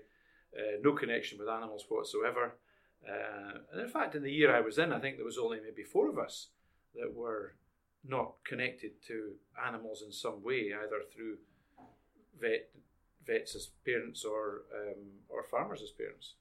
uh, 0.58 0.78
no 0.82 0.94
connection 0.94 1.38
with 1.38 1.50
animals 1.50 1.84
whatsoever. 1.90 2.56
Uh, 3.06 3.58
and 3.74 3.82
in 3.82 3.90
fact, 3.90 4.16
in 4.16 4.24
the 4.24 4.32
year 4.32 4.56
I 4.56 4.62
was 4.62 4.78
in, 4.78 4.94
I 4.94 5.00
think 5.02 5.18
there 5.18 5.26
was 5.26 5.38
only 5.38 5.60
maybe 5.60 5.84
four 5.84 6.08
of 6.08 6.18
us 6.18 6.36
that 6.96 7.14
were 7.14 7.56
not 8.06 8.36
connected 8.46 9.02
to 9.08 9.34
animals 9.68 10.02
in 10.02 10.14
some 10.14 10.42
way, 10.42 10.72
either 10.74 11.02
through 11.14 11.40
vet 12.40 12.70
vets 13.28 13.54
as 13.56 13.68
parents 13.86 14.24
or 14.24 14.64
um, 14.80 15.02
or 15.28 15.44
farmers 15.44 15.82
as 15.82 15.92
parents. 15.92 16.36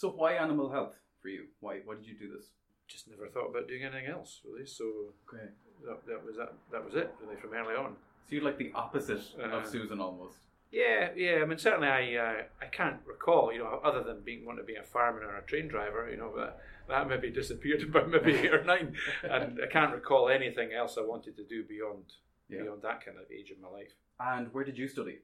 So 0.00 0.08
why 0.08 0.32
animal 0.32 0.70
health 0.70 0.96
for 1.20 1.28
you? 1.28 1.44
Why 1.60 1.80
why 1.84 1.94
did 1.96 2.06
you 2.06 2.14
do 2.18 2.32
this? 2.34 2.46
Just 2.88 3.06
never 3.06 3.26
thought 3.28 3.50
about 3.50 3.68
doing 3.68 3.82
anything 3.84 4.06
else 4.06 4.40
really. 4.46 4.64
So 4.64 4.84
Okay. 5.28 5.44
that, 5.86 6.06
that 6.06 6.24
was 6.24 6.36
that. 6.36 6.54
That 6.72 6.82
was 6.82 6.94
it 6.94 7.14
really 7.22 7.36
from 7.36 7.52
early 7.52 7.74
on. 7.74 7.96
So 8.26 8.34
you're 8.36 8.44
like 8.50 8.56
the 8.56 8.72
opposite 8.74 9.20
Uh, 9.38 9.58
of 9.58 9.66
Susan 9.66 10.00
almost. 10.00 10.38
Yeah, 10.72 11.10
yeah. 11.14 11.40
I 11.42 11.44
mean, 11.44 11.58
certainly, 11.58 11.88
I 11.88 12.02
uh, 12.26 12.42
I 12.62 12.66
can't 12.78 13.00
recall, 13.04 13.52
you 13.52 13.58
know, 13.58 13.78
other 13.88 14.02
than 14.02 14.22
being 14.22 14.46
wanting 14.46 14.62
to 14.64 14.72
be 14.72 14.76
a 14.76 14.82
fireman 14.94 15.24
or 15.24 15.36
a 15.36 15.42
train 15.42 15.68
driver, 15.68 16.08
you 16.10 16.16
know, 16.16 16.32
that 16.38 16.52
that 16.88 17.06
maybe 17.06 17.28
disappeared 17.30 17.82
about 17.88 18.08
maybe 18.08 18.32
eight 18.38 18.54
or 18.54 18.64
nine, 18.64 18.96
and 19.34 19.60
I 19.62 19.66
can't 19.66 19.92
recall 19.92 20.30
anything 20.30 20.72
else 20.72 20.96
I 20.96 21.02
wanted 21.14 21.36
to 21.36 21.44
do 21.44 21.58
beyond 21.74 22.06
Yeah. 22.48 22.62
beyond 22.62 22.80
that 22.88 23.04
kind 23.04 23.18
of 23.18 23.26
age 23.38 23.50
in 23.54 23.60
my 23.60 23.68
life. 23.68 23.92
And 24.18 24.44
where 24.54 24.64
did 24.64 24.78
you 24.78 24.88
study? 24.88 25.18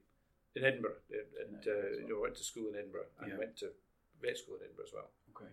In 0.55 0.63
Edinburgh, 0.69 0.99
at, 1.19 1.25
In 1.41 1.55
at, 1.55 1.61
Edinburgh 1.67 1.93
uh, 1.93 2.01
you 2.01 2.09
know, 2.13 2.21
went 2.25 2.35
to 2.35 2.43
school 2.51 2.67
in 2.71 2.75
Edinburgh 2.81 3.09
and 3.21 3.31
Yeah. 3.31 3.37
went 3.43 3.55
to 3.63 3.67
vet 4.21 4.37
school 4.37 4.55
in 4.55 4.63
Edinburgh 4.63 4.85
as 4.85 4.93
well. 4.93 5.09
Okay. 5.35 5.51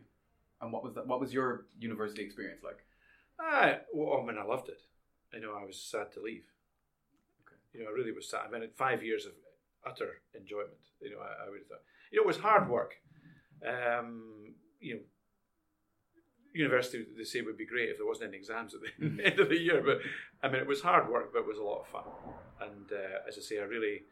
And 0.60 0.72
what 0.72 0.84
was 0.84 0.94
that? 0.94 1.06
What 1.06 1.20
was 1.20 1.32
your 1.32 1.66
university 1.78 2.22
experience 2.22 2.62
like? 2.62 2.84
Ah, 3.40 3.78
well, 3.92 4.20
I 4.22 4.26
mean, 4.26 4.38
I 4.38 4.44
loved 4.44 4.68
it. 4.68 4.80
You 5.32 5.40
know, 5.40 5.54
I 5.60 5.64
was 5.64 5.78
sad 5.78 6.12
to 6.12 6.20
leave. 6.20 6.44
Okay. 7.42 7.58
You 7.72 7.84
know, 7.84 7.90
I 7.90 7.92
really 7.92 8.12
was 8.12 8.28
sad. 8.28 8.42
I 8.46 8.50
mean, 8.50 8.68
five 8.76 9.02
years 9.02 9.26
of 9.26 9.32
utter 9.86 10.22
enjoyment. 10.34 10.70
You 11.00 11.10
know, 11.10 11.18
I, 11.18 11.46
I 11.46 11.50
would 11.50 11.58
have 11.60 11.68
thought. 11.68 11.82
You 12.10 12.18
know, 12.18 12.24
it 12.24 12.26
was 12.26 12.38
hard 12.38 12.68
work. 12.68 12.94
Um, 13.66 14.54
you 14.80 14.94
know, 14.94 15.00
university 16.54 17.04
they 17.16 17.24
say 17.24 17.42
would 17.42 17.58
be 17.58 17.66
great 17.66 17.90
if 17.90 17.98
there 17.98 18.06
wasn't 18.06 18.28
any 18.28 18.36
exams 18.36 18.74
at 18.74 18.80
the 18.80 19.22
end 19.24 19.40
of 19.40 19.48
the 19.48 19.58
year, 19.58 19.82
but 19.84 19.98
I 20.42 20.50
mean, 20.50 20.60
it 20.60 20.66
was 20.66 20.80
hard 20.80 21.10
work, 21.10 21.32
but 21.32 21.40
it 21.40 21.46
was 21.46 21.58
a 21.58 21.62
lot 21.62 21.80
of 21.80 21.88
fun. 21.88 22.04
And 22.60 22.92
uh, 22.92 23.28
as 23.28 23.36
I 23.36 23.40
say, 23.40 23.58
I 23.58 23.64
really, 23.64 24.02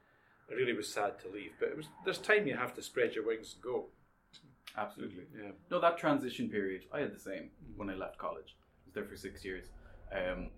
I 0.50 0.54
really 0.54 0.72
was 0.72 0.92
sad 0.92 1.18
to 1.20 1.28
leave. 1.28 1.52
But 1.58 1.70
it 1.70 1.76
was 1.76 1.86
there's 2.04 2.18
time 2.18 2.46
you 2.46 2.56
have 2.56 2.74
to 2.74 2.82
spread 2.82 3.14
your 3.14 3.26
wings 3.26 3.54
and 3.54 3.62
go. 3.62 3.86
Absolutely. 4.76 5.24
Yeah. 5.36 5.50
No, 5.70 5.80
that 5.80 5.98
transition 5.98 6.48
period, 6.48 6.84
I 6.92 7.00
had 7.00 7.14
the 7.14 7.18
same 7.18 7.50
when 7.76 7.90
I 7.90 7.94
left 7.94 8.18
college. 8.18 8.56
I 8.58 8.86
was 8.86 8.94
there 8.94 9.04
for 9.04 9.16
six 9.16 9.44
years. 9.44 9.66
Um, 10.12 10.50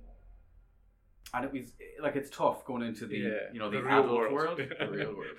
and 1.32 1.44
it 1.44 1.52
was 1.52 1.72
like 2.00 2.14
it's 2.14 2.30
tough 2.30 2.64
going 2.64 2.82
into 2.82 3.06
the 3.06 3.16
Yeah, 3.16 3.30
you 3.52 3.58
know 3.58 3.68
the, 3.70 3.78
the 3.78 3.82
real 3.82 4.00
adult 4.04 4.12
world. 4.12 4.32
world, 4.32 4.58
the 4.78 4.86
real 4.88 5.16
world. 5.16 5.36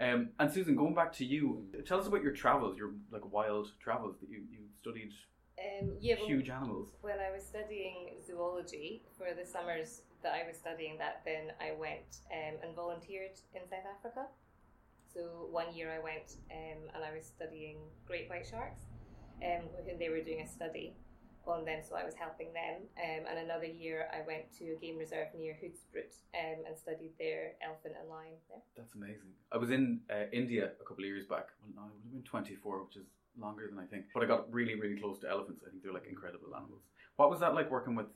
Um, 0.00 0.30
and 0.40 0.50
Susan, 0.52 0.74
going 0.74 0.94
back 0.94 1.12
to 1.14 1.24
you, 1.24 1.64
tell 1.86 2.00
us 2.00 2.06
about 2.08 2.22
your 2.22 2.32
travels, 2.32 2.76
your 2.76 2.90
like 3.12 3.30
wild 3.32 3.70
travels 3.78 4.16
that 4.20 4.28
you 4.28 4.42
you 4.50 4.58
studied 4.80 5.12
Um, 5.58 5.92
yeah, 6.00 6.16
well, 6.18 6.26
huge 6.26 6.50
animals. 6.50 6.88
when 7.00 7.18
I 7.20 7.30
was 7.30 7.44
studying 7.46 8.16
zoology 8.26 9.04
for 9.16 9.28
the 9.38 9.46
summers 9.48 10.02
that 10.22 10.32
I 10.34 10.46
was 10.48 10.56
studying 10.56 10.98
that, 10.98 11.22
then 11.24 11.52
I 11.60 11.78
went 11.78 12.10
um, 12.32 12.54
and 12.64 12.74
volunteered 12.74 13.38
in 13.54 13.62
South 13.70 13.86
Africa. 13.98 14.26
So 15.12 15.48
one 15.50 15.74
year 15.74 15.92
I 15.92 16.02
went 16.02 16.36
um, 16.50 16.90
and 16.94 17.04
I 17.04 17.14
was 17.14 17.26
studying 17.26 17.78
great 18.06 18.28
white 18.28 18.46
sharks, 18.46 18.84
um, 19.42 19.68
and 19.88 19.98
they 19.98 20.08
were 20.08 20.20
doing 20.20 20.42
a 20.42 20.48
study 20.48 20.94
on 21.46 21.64
them, 21.64 21.80
so 21.86 21.94
I 21.94 22.04
was 22.04 22.14
helping 22.14 22.52
them. 22.52 22.82
Um, 22.98 23.26
and 23.30 23.38
another 23.38 23.66
year 23.66 24.08
I 24.12 24.26
went 24.26 24.52
to 24.58 24.72
a 24.72 24.76
game 24.76 24.98
reserve 24.98 25.28
near 25.38 25.54
Hoedspruit 25.54 26.12
um, 26.34 26.66
and 26.66 26.76
studied 26.76 27.12
their 27.18 27.52
elephant 27.62 27.94
and 28.00 28.08
lion 28.10 28.34
there. 28.48 28.62
That's 28.76 28.94
amazing. 28.94 29.30
I 29.52 29.56
was 29.56 29.70
in 29.70 30.00
uh, 30.10 30.26
India 30.32 30.70
a 30.80 30.84
couple 30.84 31.04
of 31.04 31.08
years 31.08 31.26
back. 31.26 31.48
Well, 31.62 31.70
no, 31.76 31.82
I 31.82 31.84
would 31.86 32.02
have 32.02 32.12
been 32.12 32.22
24, 32.22 32.84
which 32.84 32.96
is 32.96 33.06
longer 33.38 33.68
than 33.68 33.78
I 33.78 33.86
think. 33.86 34.06
But 34.12 34.22
I 34.22 34.26
got 34.26 34.52
really, 34.52 34.74
really 34.74 35.00
close 35.00 35.18
to 35.20 35.30
elephants. 35.30 35.62
I 35.66 35.70
think 35.70 35.82
they're 35.82 35.94
like 35.94 36.08
incredible 36.08 36.54
animals. 36.54 36.82
What 37.16 37.30
was 37.30 37.40
that 37.40 37.54
like 37.54 37.70
working 37.70 37.94
with 37.94 38.06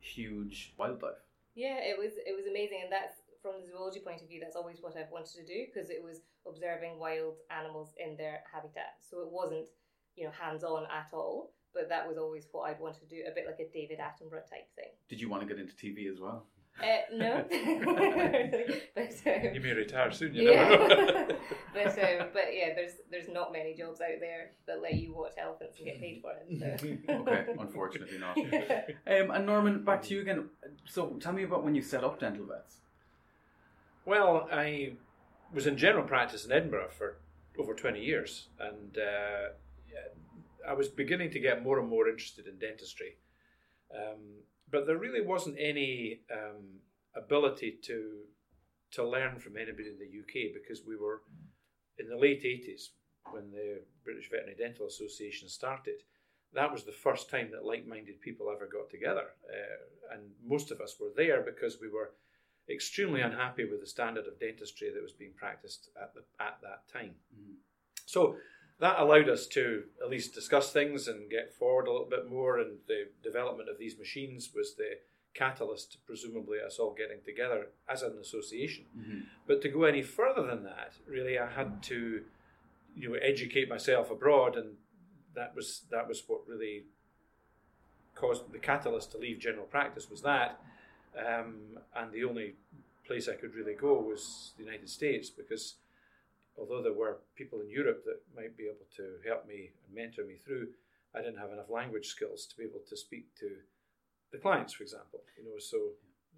huge 0.00 0.74
wildlife? 0.76 1.22
Yeah, 1.54 1.78
it 1.82 1.98
was 1.98 2.12
it 2.16 2.34
was 2.34 2.46
amazing, 2.46 2.80
and 2.84 2.92
that's 2.92 3.19
from 3.42 3.60
the 3.60 3.66
zoology 3.66 4.00
point 4.00 4.22
of 4.22 4.28
view. 4.28 4.40
That's 4.40 4.56
always 4.56 4.78
what 4.80 4.96
I've 4.96 5.10
wanted 5.10 5.34
to 5.36 5.44
do 5.44 5.66
because 5.66 5.90
it 5.90 6.02
was 6.02 6.20
observing 6.46 6.98
wild 6.98 7.36
animals 7.50 7.92
in 7.98 8.16
their 8.16 8.42
habitat. 8.52 9.00
So 9.00 9.20
it 9.20 9.30
wasn't 9.30 9.68
you 10.16 10.24
know 10.24 10.32
hands 10.32 10.64
on 10.64 10.84
at 10.84 11.08
all, 11.12 11.52
but 11.74 11.88
that 11.88 12.06
was 12.06 12.18
always 12.18 12.46
what 12.52 12.70
I'd 12.70 12.80
want 12.80 12.96
to 13.00 13.06
do. 13.06 13.22
A 13.30 13.34
bit 13.34 13.46
like 13.46 13.60
a 13.60 13.70
David 13.72 13.98
Attenborough 13.98 14.48
type 14.48 14.68
thing. 14.76 14.92
Did 15.08 15.20
you 15.20 15.28
want 15.28 15.42
to 15.42 15.48
get 15.48 15.58
into 15.58 15.74
TV 15.74 16.10
as 16.10 16.20
well? 16.20 16.46
Uh, 16.80 16.84
no, 17.12 17.44
but 18.94 19.12
um, 19.26 19.54
You 19.54 19.60
may 19.60 19.72
retire 19.74 20.10
soon. 20.12 20.34
You 20.34 20.50
yeah, 20.50 20.68
never 20.68 20.88
know. 20.88 21.28
but 21.74 21.86
um, 21.98 22.28
but 22.32 22.44
yeah, 22.52 22.74
there's 22.74 22.92
there's 23.10 23.28
not 23.28 23.52
many 23.52 23.74
jobs 23.74 24.00
out 24.00 24.18
there 24.20 24.52
that 24.66 24.80
let 24.80 24.94
you 24.94 25.14
watch 25.14 25.32
elephants 25.36 25.76
and 25.78 25.86
get 25.86 26.00
paid 26.00 26.22
for 26.22 26.32
it. 26.32 26.46
So. 26.58 27.12
Okay, 27.12 27.46
unfortunately 27.58 28.18
not. 28.18 28.36
Yeah. 28.36 28.82
Um, 29.06 29.30
and 29.30 29.46
Norman, 29.46 29.84
back 29.84 30.02
to 30.04 30.14
you 30.14 30.22
again. 30.22 30.48
So, 30.86 31.18
tell 31.20 31.32
me 31.32 31.42
about 31.42 31.64
when 31.64 31.74
you 31.74 31.82
set 31.82 32.02
up 32.02 32.18
Dental 32.18 32.46
Vets. 32.46 32.76
Well, 34.10 34.48
I 34.50 34.94
was 35.54 35.68
in 35.68 35.76
general 35.76 36.04
practice 36.04 36.44
in 36.44 36.50
Edinburgh 36.50 36.88
for 36.98 37.18
over 37.56 37.74
20 37.74 38.00
years, 38.00 38.48
and 38.58 38.98
uh, 38.98 39.50
I 40.68 40.72
was 40.72 40.88
beginning 40.88 41.30
to 41.30 41.38
get 41.38 41.62
more 41.62 41.78
and 41.78 41.88
more 41.88 42.08
interested 42.08 42.48
in 42.48 42.58
dentistry. 42.58 43.18
Um, 43.94 44.42
but 44.68 44.88
there 44.88 44.98
really 44.98 45.24
wasn't 45.24 45.58
any 45.60 46.22
um, 46.28 46.80
ability 47.14 47.78
to 47.84 48.22
to 48.94 49.08
learn 49.08 49.38
from 49.38 49.56
anybody 49.56 49.88
in 49.90 49.98
the 50.00 50.18
UK 50.22 50.54
because 50.60 50.84
we 50.84 50.96
were 50.96 51.22
in 52.00 52.08
the 52.08 52.18
late 52.18 52.42
80s 52.42 52.88
when 53.30 53.52
the 53.52 53.82
British 54.02 54.28
Veterinary 54.28 54.56
Dental 54.58 54.88
Association 54.88 55.48
started. 55.48 56.02
That 56.52 56.72
was 56.72 56.82
the 56.82 57.00
first 57.06 57.30
time 57.30 57.52
that 57.52 57.64
like-minded 57.64 58.20
people 58.20 58.50
ever 58.52 58.66
got 58.66 58.90
together, 58.90 59.26
uh, 59.48 60.14
and 60.14 60.22
most 60.44 60.72
of 60.72 60.80
us 60.80 60.96
were 60.98 61.12
there 61.14 61.42
because 61.42 61.78
we 61.80 61.88
were 61.88 62.10
extremely 62.70 63.20
unhappy 63.20 63.64
with 63.64 63.80
the 63.80 63.86
standard 63.86 64.26
of 64.26 64.38
dentistry 64.38 64.90
that 64.92 65.02
was 65.02 65.12
being 65.12 65.32
practiced 65.32 65.90
at 66.00 66.14
the 66.14 66.22
at 66.38 66.58
that 66.62 66.88
time. 66.88 67.16
Mhm. 67.34 67.56
So 68.06 68.38
that 68.78 68.98
allowed 68.98 69.28
us 69.28 69.46
to 69.48 69.84
at 70.02 70.08
least 70.08 70.34
discuss 70.34 70.72
things 70.72 71.06
and 71.06 71.30
get 71.30 71.52
forward 71.52 71.86
a 71.86 71.92
little 71.92 72.08
bit 72.08 72.26
more. 72.26 72.58
And 72.58 72.80
the 72.86 73.08
development 73.22 73.68
of 73.68 73.78
these 73.78 73.98
machines 73.98 74.54
was 74.54 74.74
the 74.74 74.98
catalyst, 75.34 75.98
presumably, 76.06 76.60
us 76.60 76.78
all 76.78 76.94
getting 76.94 77.22
together 77.22 77.68
as 77.88 78.02
an 78.02 78.18
association. 78.18 78.86
Mm-hmm. 78.96 79.20
But 79.46 79.62
to 79.62 79.68
go 79.68 79.84
any 79.84 80.02
further 80.02 80.46
than 80.46 80.64
that, 80.64 80.94
really, 81.06 81.38
I 81.38 81.48
had 81.50 81.82
to, 81.84 82.24
you 82.96 83.08
know, 83.08 83.14
educate 83.16 83.68
myself 83.68 84.10
abroad, 84.10 84.56
and 84.56 84.78
that 85.34 85.54
was 85.54 85.84
that 85.90 86.08
was 86.08 86.24
what 86.26 86.48
really 86.48 86.86
caused 88.14 88.50
the 88.52 88.58
catalyst 88.58 89.12
to 89.12 89.18
leave 89.18 89.38
general 89.38 89.66
practice 89.66 90.10
was 90.10 90.22
that, 90.22 90.60
um, 91.18 91.78
and 91.96 92.12
the 92.12 92.24
only 92.24 92.54
place 93.06 93.28
I 93.28 93.34
could 93.34 93.54
really 93.54 93.74
go 93.74 94.00
was 94.00 94.52
the 94.56 94.64
United 94.64 94.88
States 94.88 95.30
because 95.30 95.76
although 96.56 96.82
there 96.82 96.92
were 96.92 97.18
people 97.34 97.60
in 97.60 97.68
Europe 97.68 98.04
that 98.04 98.20
might 98.36 98.56
be 98.56 98.64
able 98.64 98.86
to 98.96 99.18
help 99.26 99.46
me 99.48 99.70
and 99.86 99.94
mentor 99.94 100.24
me 100.24 100.36
through, 100.36 100.68
I 101.14 101.18
didn't 101.18 101.38
have 101.38 101.50
enough 101.50 101.70
language 101.70 102.06
skills 102.06 102.46
to 102.46 102.56
be 102.56 102.64
able 102.64 102.82
to 102.88 102.96
speak 102.96 103.34
to 103.40 103.50
the 104.30 104.38
clients, 104.38 104.74
for 104.74 104.84
example. 104.84 105.20
You 105.36 105.44
know, 105.44 105.58
so 105.58 105.78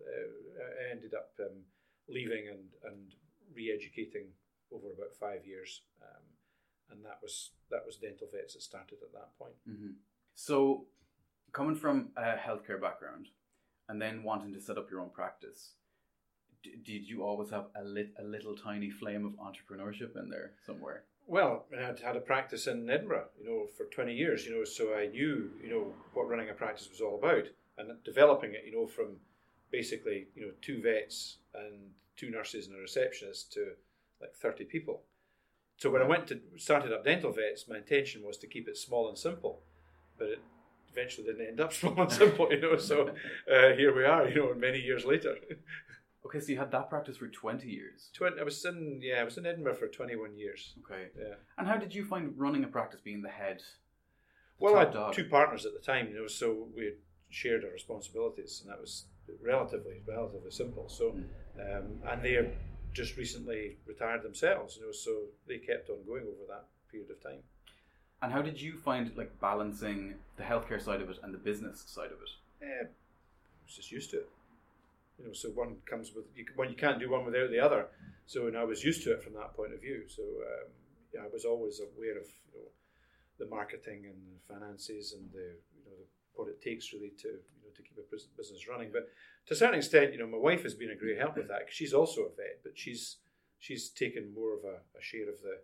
uh, 0.01 0.89
I 0.89 0.91
ended 0.91 1.13
up 1.15 1.33
um, 1.41 1.61
leaving 2.09 2.49
and 2.49 2.65
and 2.85 3.15
re-educating 3.55 4.29
over 4.73 4.93
about 4.97 5.15
five 5.21 5.47
years, 5.47 5.83
um, 6.01 6.25
and 6.91 7.05
that 7.05 7.19
was 7.21 7.51
that 7.71 7.85
was 7.85 7.97
dental 7.97 8.29
vets 8.33 8.55
that 8.55 8.63
started 8.63 8.99
at 9.03 9.13
that 9.13 9.37
point. 9.39 9.55
Mm-hmm. 9.69 9.93
So, 10.35 10.87
coming 11.53 11.77
from 11.77 12.09
a 12.17 12.37
healthcare 12.37 12.81
background 12.81 13.29
and 13.93 14.01
then 14.01 14.23
wanting 14.23 14.55
to 14.55 14.61
set 14.61 14.79
up 14.79 14.91
your 14.91 15.01
own 15.01 15.11
practice, 15.11 15.73
d- 16.63 16.77
did 16.83 17.07
you 17.07 17.23
always 17.23 17.51
have 17.51 17.67
a, 17.77 17.85
lit- 17.85 18.15
a 18.19 18.25
little 18.25 18.57
tiny 18.57 18.89
flame 18.89 19.27
of 19.27 19.33
entrepreneurship 19.35 20.17
in 20.19 20.31
there 20.31 20.53
somewhere? 20.65 21.05
Well, 21.27 21.67
I 21.79 21.83
had 21.83 22.01
had 22.01 22.17
a 22.17 22.21
practice 22.21 22.67
in 22.67 22.89
Edinburgh, 22.89 23.27
you 23.39 23.47
know, 23.47 23.67
for 23.77 23.85
20 23.85 24.15
years, 24.15 24.47
you 24.47 24.57
know, 24.57 24.65
so 24.65 24.95
I 24.95 25.09
knew, 25.09 25.51
you 25.63 25.69
know, 25.69 25.93
what 26.15 26.27
running 26.27 26.49
a 26.49 26.55
practice 26.55 26.89
was 26.89 27.03
all 27.03 27.19
about 27.19 27.45
and 27.77 27.91
developing 28.03 28.55
it, 28.55 28.63
you 28.65 28.73
know, 28.73 28.87
from 28.87 29.17
basically, 29.71 30.29
you 30.35 30.47
know, 30.47 30.53
two 30.63 30.81
vets 30.81 31.37
and 31.55 31.91
two 32.17 32.31
nurses 32.31 32.69
and 32.69 32.77
a 32.77 32.81
receptionist 32.81 33.53
to 33.53 33.73
like 34.23 34.35
30 34.35 34.65
people. 34.65 35.03
So 35.77 35.91
when 35.91 36.01
I 36.01 36.07
went 36.07 36.27
to 36.29 36.41
started 36.57 36.95
up 36.95 37.05
dental 37.05 37.31
vets, 37.31 37.69
my 37.69 37.77
intention 37.77 38.25
was 38.25 38.39
to 38.39 38.47
keep 38.47 38.69
it 38.69 38.79
small 38.79 39.09
and 39.11 39.19
simple, 39.19 39.61
but 40.19 40.29
it 40.29 40.41
eventually 40.93 41.27
didn't 41.27 41.47
end 41.47 41.61
up 41.61 41.73
small 41.81 42.09
some 42.09 42.33
point, 42.33 42.53
you 42.53 42.61
know, 42.61 42.77
so 42.77 43.09
uh, 43.09 43.73
here 43.77 43.95
we 43.95 44.05
are, 44.05 44.29
you 44.29 44.37
know, 44.37 44.55
many 44.55 44.81
years 44.81 45.05
later. 45.05 45.37
Okay, 46.25 46.39
so 46.39 46.53
you 46.53 46.59
had 46.59 46.71
that 46.71 46.89
practice 46.89 47.17
for 47.17 47.27
20 47.27 47.69
years. 47.69 48.11
20, 48.15 48.41
I 48.41 48.45
was 48.45 48.65
in, 48.65 49.01
yeah, 49.03 49.17
I 49.17 49.25
was 49.25 49.39
in 49.39 49.45
Edinburgh 49.45 49.75
for 49.75 49.89
21 49.89 50.37
years. 50.37 50.75
Okay. 50.85 51.09
Yeah. 51.19 51.35
And 51.59 51.67
how 51.67 51.77
did 51.77 51.93
you 51.93 52.05
find 52.05 52.33
running 52.37 52.63
a 52.63 52.69
practice 52.69 53.01
being 53.01 53.23
the 53.23 53.29
head? 53.29 53.59
the 53.59 54.65
Well, 54.65 54.77
I 54.77 54.85
had 54.85 54.93
dog? 54.93 55.15
two 55.15 55.25
partners 55.25 55.67
at 55.67 55.73
the 55.73 55.81
time, 55.81 56.09
you 56.09 56.15
know, 56.15 56.29
so 56.29 56.69
we 56.77 56.85
had 56.85 56.95
shared 57.29 57.65
our 57.65 57.73
responsibilities, 57.73 58.63
and 58.63 58.73
that 58.73 58.81
was 58.81 59.07
relatively 59.45 60.01
relatively 60.07 60.53
simple. 60.53 60.89
So, 60.89 61.17
um, 61.59 61.99
and 62.09 62.23
they 62.23 62.53
just 62.93 63.17
recently 63.17 63.79
retired 63.87 64.23
themselves, 64.23 64.77
you 64.77 64.87
know, 64.87 64.93
so 64.93 65.11
they 65.49 65.59
kept 65.59 65.91
on 65.91 66.05
going 66.07 66.23
over 66.23 66.47
that 66.49 66.67
period 66.91 67.11
of 67.11 67.23
time. 67.23 67.43
And 68.23 68.33
how 68.33 68.41
did 68.41 68.61
you 68.61 68.77
find 68.77 69.11
like 69.17 69.39
balancing 69.41 70.15
the 70.37 70.45
healthcare 70.45 70.81
side 70.81 71.03
of 71.03 71.11
it 71.11 71.19
and 71.25 71.35
the 71.35 71.39
business 71.39 71.83
side 71.89 72.13
of 72.13 72.23
it? 72.23 72.65
Eh, 72.65 72.85
I 72.85 73.65
was 73.67 73.75
just 73.75 73.91
used 73.91 74.11
to 74.11 74.19
it, 74.19 74.29
you 75.19 75.27
know. 75.27 75.33
So 75.33 75.49
one 75.49 75.79
comes 75.91 76.13
with 76.15 76.27
you. 76.37 76.47
You 76.47 76.77
can't 76.77 77.01
do 77.01 77.11
one 77.11 77.25
without 77.25 77.51
the 77.51 77.59
other. 77.59 77.87
So, 78.27 78.47
and 78.47 78.57
I 78.57 78.63
was 78.63 78.85
used 78.85 79.03
to 79.05 79.13
it 79.13 79.25
from 79.25 79.35
that 79.35 79.55
point 79.55 79.75
of 79.75 79.81
view. 79.81 80.05
So, 80.07 80.23
um, 80.23 80.71
yeah, 81.13 81.23
I 81.23 81.29
was 81.33 81.45
always 81.45 81.81
aware 81.81 82.17
of 82.17 82.29
you 82.55 82.61
know 82.61 82.69
the 83.39 83.47
marketing 83.47 84.07
and 84.07 84.15
the 84.15 84.55
finances 84.55 85.15
and 85.19 85.29
the 85.33 85.59
you 85.75 85.83
know 85.85 85.97
the, 85.99 86.07
what 86.35 86.49
it 86.49 86.63
takes 86.63 86.93
really 86.93 87.13
to 87.19 87.29
you 87.29 87.63
know 87.65 87.75
to 87.75 87.83
keep 87.83 87.99
a 87.99 88.07
business 88.37 88.69
running. 88.69 88.91
But 88.93 89.09
to 89.47 89.55
a 89.55 89.57
certain 89.57 89.81
extent, 89.81 90.13
you 90.13 90.21
know, 90.21 90.29
my 90.29 90.39
wife 90.39 90.63
has 90.63 90.75
been 90.75 90.91
a 90.91 90.97
great 90.97 91.19
help 91.19 91.37
with 91.37 91.49
that 91.49 91.67
she's 91.71 91.93
also 91.93 92.21
a 92.23 92.37
vet, 92.37 92.63
but 92.63 92.79
she's 92.79 93.17
she's 93.59 93.91
taken 93.91 94.33
more 94.33 94.55
of 94.55 94.63
a, 94.63 94.79
a 94.97 95.03
share 95.03 95.29
of 95.29 95.43
the 95.43 95.59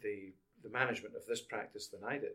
the 0.00 0.32
the 0.62 0.70
management 0.70 1.14
of 1.16 1.24
this 1.26 1.40
practice 1.40 1.88
than 1.88 2.00
I 2.04 2.18
did. 2.18 2.32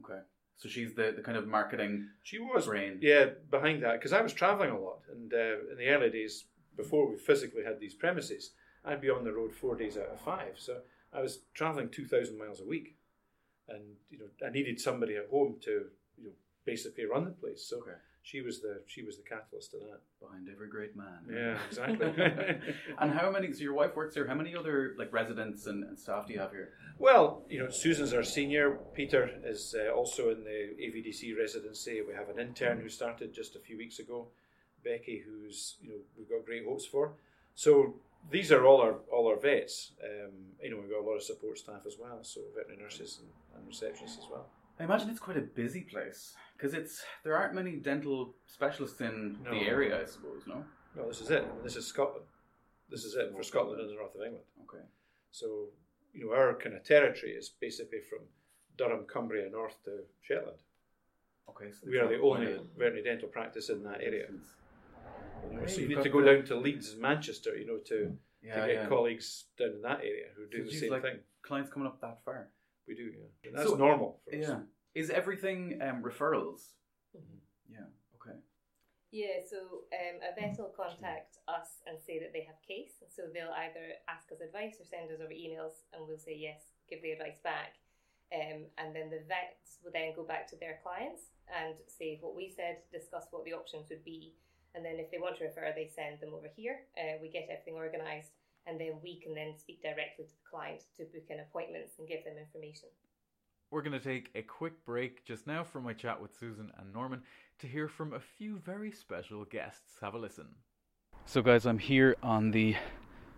Okay. 0.00 0.20
So 0.58 0.68
she's 0.68 0.94
the, 0.94 1.12
the 1.14 1.22
kind 1.22 1.36
of 1.36 1.46
marketing 1.46 2.08
She 2.22 2.38
was 2.38 2.66
brain. 2.66 2.98
yeah 3.02 3.26
behind 3.50 3.82
that 3.82 3.94
because 3.98 4.12
I 4.14 4.22
was 4.22 4.32
traveling 4.32 4.70
a 4.70 4.78
lot, 4.80 5.00
and 5.12 5.32
uh, 5.32 5.70
in 5.72 5.76
the 5.78 5.88
early 5.88 6.10
days 6.10 6.46
before 6.76 7.08
we 7.10 7.16
physically 7.16 7.64
had 7.64 7.78
these 7.80 7.94
premises, 7.94 8.52
I'd 8.84 9.00
be 9.00 9.10
on 9.10 9.24
the 9.24 9.32
road 9.32 9.52
four 9.54 9.76
days 9.76 9.96
out 9.98 10.08
of 10.12 10.20
five. 10.20 10.54
So 10.58 10.78
I 11.12 11.20
was 11.20 11.40
traveling 11.54 11.88
two 11.90 12.06
thousand 12.06 12.38
miles 12.38 12.60
a 12.60 12.64
week, 12.66 12.96
and 13.68 13.82
you 14.10 14.18
know 14.18 14.26
I 14.46 14.50
needed 14.50 14.80
somebody 14.80 15.16
at 15.16 15.28
home 15.30 15.56
to 15.62 15.70
you 16.16 16.24
know 16.24 16.30
basically 16.64 17.04
run 17.04 17.24
the 17.24 17.30
place. 17.32 17.66
So 17.68 17.76
Okay. 17.78 17.98
She 18.26 18.40
was 18.40 18.60
the 18.60 18.80
she 18.86 19.02
was 19.04 19.16
the 19.16 19.22
catalyst 19.22 19.70
to 19.70 19.76
that. 19.78 20.00
Behind 20.20 20.48
every 20.52 20.68
great 20.68 20.96
man. 20.96 21.20
Yeah, 21.32 21.56
exactly. 21.68 22.12
and 22.98 23.12
how 23.12 23.30
many? 23.30 23.52
So 23.52 23.60
your 23.60 23.74
wife 23.74 23.94
works 23.94 24.16
here. 24.16 24.26
How 24.26 24.34
many 24.34 24.56
other 24.56 24.94
like 24.98 25.12
residents 25.12 25.66
and, 25.66 25.84
and 25.84 25.96
staff 25.96 26.26
do 26.26 26.32
you 26.32 26.40
have 26.40 26.50
here? 26.50 26.70
Well, 26.98 27.44
you 27.48 27.60
know, 27.60 27.70
Susan's 27.70 28.12
our 28.12 28.24
senior. 28.24 28.80
Peter 28.94 29.30
is 29.44 29.76
uh, 29.78 29.92
also 29.92 30.30
in 30.30 30.42
the 30.42 30.74
AVDC 30.82 31.38
residency. 31.38 32.02
We 32.06 32.14
have 32.14 32.28
an 32.28 32.40
intern 32.40 32.80
who 32.80 32.88
started 32.88 33.32
just 33.32 33.54
a 33.54 33.60
few 33.60 33.78
weeks 33.78 34.00
ago, 34.00 34.26
Becky, 34.82 35.22
who's 35.24 35.76
you 35.80 35.90
know 35.90 35.98
we've 36.18 36.28
got 36.28 36.44
great 36.44 36.64
hopes 36.64 36.84
for. 36.84 37.12
So 37.54 37.94
these 38.28 38.50
are 38.50 38.66
all 38.66 38.80
our 38.80 38.96
all 39.12 39.28
our 39.28 39.38
vets. 39.38 39.92
Um, 40.02 40.32
you 40.60 40.70
know, 40.70 40.78
we've 40.80 40.90
got 40.90 40.98
a 40.98 41.06
lot 41.06 41.14
of 41.14 41.22
support 41.22 41.58
staff 41.58 41.86
as 41.86 41.94
well, 41.96 42.18
so 42.22 42.40
veterinary 42.56 42.82
nurses 42.82 43.20
and, 43.20 43.30
and 43.54 43.72
receptionists 43.72 44.18
as 44.18 44.26
well. 44.28 44.46
I 44.78 44.84
imagine 44.84 45.10
it's 45.10 45.20
quite 45.20 45.36
a 45.38 45.42
busy 45.42 45.82
place 45.82 46.34
because 46.56 46.74
it's 46.74 47.02
there 47.24 47.36
aren't 47.36 47.54
many 47.54 47.76
dental 47.76 48.34
specialists 48.46 49.00
in 49.00 49.38
No. 49.44 49.50
the 49.50 49.60
area. 49.66 50.00
I 50.00 50.04
suppose. 50.04 50.42
No. 50.46 50.64
No, 50.94 51.08
this 51.08 51.20
is 51.20 51.30
it. 51.30 51.44
This 51.62 51.76
is 51.76 51.86
Scotland. 51.86 52.26
This 52.90 53.04
is 53.04 53.14
it 53.14 53.32
for 53.34 53.42
Scotland 53.42 53.80
and 53.80 53.90
the 53.90 53.94
north 53.94 54.14
of 54.14 54.22
England. 54.22 54.44
Okay. 54.62 54.84
So 55.30 55.68
you 56.12 56.26
know, 56.26 56.34
our 56.34 56.54
kind 56.54 56.74
of 56.74 56.84
territory 56.84 57.32
is 57.32 57.48
basically 57.48 58.00
from 58.08 58.20
Durham, 58.78 59.04
Cumbria, 59.06 59.50
north 59.50 59.82
to 59.84 60.00
Shetland. 60.22 60.58
Okay. 61.48 61.70
So 61.72 61.86
We 61.90 61.98
are 61.98 62.08
the 62.08 62.20
only 62.20 62.58
veterinary 62.76 63.02
dental 63.02 63.28
practice 63.28 63.68
in 63.70 63.82
that 63.84 64.00
area. 64.02 64.26
You 65.50 65.60
know, 65.60 65.66
so 65.66 65.80
you 65.80 65.88
need 65.88 66.02
to 66.02 66.08
go 66.08 66.20
down 66.22 66.44
to 66.46 66.56
Leeds 66.56 66.92
and 66.92 67.00
Manchester, 67.00 67.56
you 67.56 67.66
know, 67.66 67.78
to, 67.86 68.16
Yeah, 68.42 68.60
to 68.60 68.66
get 68.66 68.74
yeah. 68.82 68.88
colleagues 68.88 69.44
down 69.58 69.70
in 69.76 69.82
that 69.82 70.00
area 70.00 70.26
who 70.34 70.46
do 70.46 70.64
the 70.64 70.72
same 70.74 70.90
like, 70.90 71.02
thing. 71.02 71.18
Clients 71.42 71.70
coming 71.70 71.86
up 71.86 72.00
that 72.00 72.18
far. 72.24 72.48
We 72.86 72.94
do, 72.94 73.10
yeah. 73.10 73.48
And 73.48 73.56
that's 73.56 73.68
So- 73.68 73.76
normal 73.76 74.20
for 74.24 74.30
us. 74.36 74.42
Yeah. 74.48 74.60
Is 74.94 75.10
everything 75.10 75.80
um, 75.82 76.02
referrals? 76.02 76.72
Mhm. 77.14 77.40
Yeah. 77.68 77.86
Okay. 78.16 78.38
Yeah, 79.10 79.44
so 79.44 79.84
um, 79.92 80.16
a 80.22 80.32
vet 80.34 80.56
will 80.58 80.72
contact 80.74 81.38
us 81.48 81.80
and 81.86 82.00
say 82.00 82.18
that 82.20 82.32
they 82.32 82.42
have 82.42 82.56
case, 82.62 83.02
so 83.08 83.22
they'll 83.32 83.52
either 83.52 83.94
ask 84.08 84.30
us 84.32 84.40
advice 84.40 84.80
or 84.80 84.84
send 84.84 85.10
us 85.10 85.20
over 85.20 85.32
emails, 85.32 85.84
and 85.92 86.06
we'll 86.06 86.18
say 86.18 86.34
yes, 86.34 86.62
give 86.88 87.02
the 87.02 87.12
advice 87.12 87.38
back, 87.42 87.76
um, 88.32 88.66
and 88.78 88.94
then 88.96 89.10
the 89.10 89.20
vets 89.28 89.78
will 89.84 89.92
then 89.92 90.14
go 90.14 90.24
back 90.24 90.46
to 90.48 90.56
their 90.56 90.80
clients 90.82 91.30
and 91.48 91.74
say 91.86 92.18
what 92.20 92.34
we 92.34 92.48
said, 92.48 92.82
discuss 92.90 93.26
what 93.30 93.44
the 93.44 93.52
options 93.52 93.88
would 93.90 94.04
be, 94.04 94.34
and 94.74 94.84
then 94.84 94.96
if 94.98 95.10
they 95.10 95.18
want 95.18 95.36
to 95.38 95.44
refer, 95.44 95.72
they 95.74 95.86
send 95.88 96.20
them 96.20 96.32
over 96.34 96.48
here. 96.48 96.86
Uh, 96.96 97.16
we 97.20 97.28
get 97.28 97.48
everything 97.50 97.74
organised, 97.74 98.32
and 98.66 98.80
then 98.80 98.92
we 99.02 99.20
can 99.20 99.34
then 99.34 99.54
speak 99.58 99.82
directly 99.82 100.24
to 100.24 100.30
the 100.30 100.50
client 100.50 100.82
to 100.96 101.04
book 101.04 101.26
in 101.30 101.40
appointments 101.40 101.94
and 101.98 102.08
give 102.08 102.24
them 102.24 102.34
information. 102.38 102.88
We're 103.70 103.82
going 103.82 103.98
to 103.98 104.04
take 104.04 104.30
a 104.34 104.42
quick 104.42 104.84
break 104.84 105.24
just 105.24 105.46
now 105.46 105.64
from 105.64 105.84
my 105.84 105.92
chat 105.92 106.20
with 106.20 106.38
Susan 106.38 106.70
and 106.78 106.92
Norman 106.92 107.22
to 107.58 107.66
hear 107.66 107.88
from 107.88 108.12
a 108.12 108.20
few 108.20 108.58
very 108.58 108.92
special 108.92 109.44
guests. 109.44 109.98
Have 110.00 110.14
a 110.14 110.18
listen. 110.18 110.46
So, 111.24 111.42
guys, 111.42 111.66
I'm 111.66 111.80
here 111.80 112.16
on 112.22 112.52
the 112.52 112.76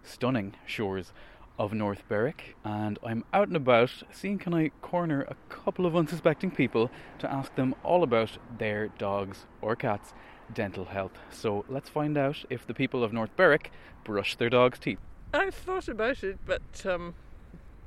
stunning 0.02 0.54
shores 0.66 1.12
of 1.58 1.73
North 1.73 2.06
Berwick, 2.08 2.56
and 2.62 2.99
I'm 3.02 3.25
out 3.32 3.49
and 3.49 3.56
about 3.56 3.90
seeing 4.12 4.38
can 4.38 4.52
I 4.52 4.68
corner 4.82 5.23
a 5.23 5.35
couple 5.49 5.87
of 5.87 5.97
unsuspecting 5.97 6.50
people 6.50 6.90
to 7.18 7.32
ask 7.32 7.54
them 7.54 7.75
all 7.82 8.02
about 8.02 8.37
their 8.58 8.88
dogs 8.88 9.47
or 9.62 9.75
cats' 9.75 10.12
dental 10.52 10.85
health. 10.85 11.12
So, 11.30 11.64
let's 11.68 11.88
find 11.88 12.18
out 12.18 12.44
if 12.50 12.66
the 12.66 12.75
people 12.75 13.02
of 13.02 13.14
North 13.14 13.35
Berwick 13.35 13.73
brush 14.04 14.37
their 14.37 14.50
dogs' 14.50 14.78
teeth. 14.78 14.99
I've 15.35 15.54
thought 15.54 15.88
about 15.88 16.23
it, 16.25 16.38
but 16.47 16.62
um, 16.87 17.14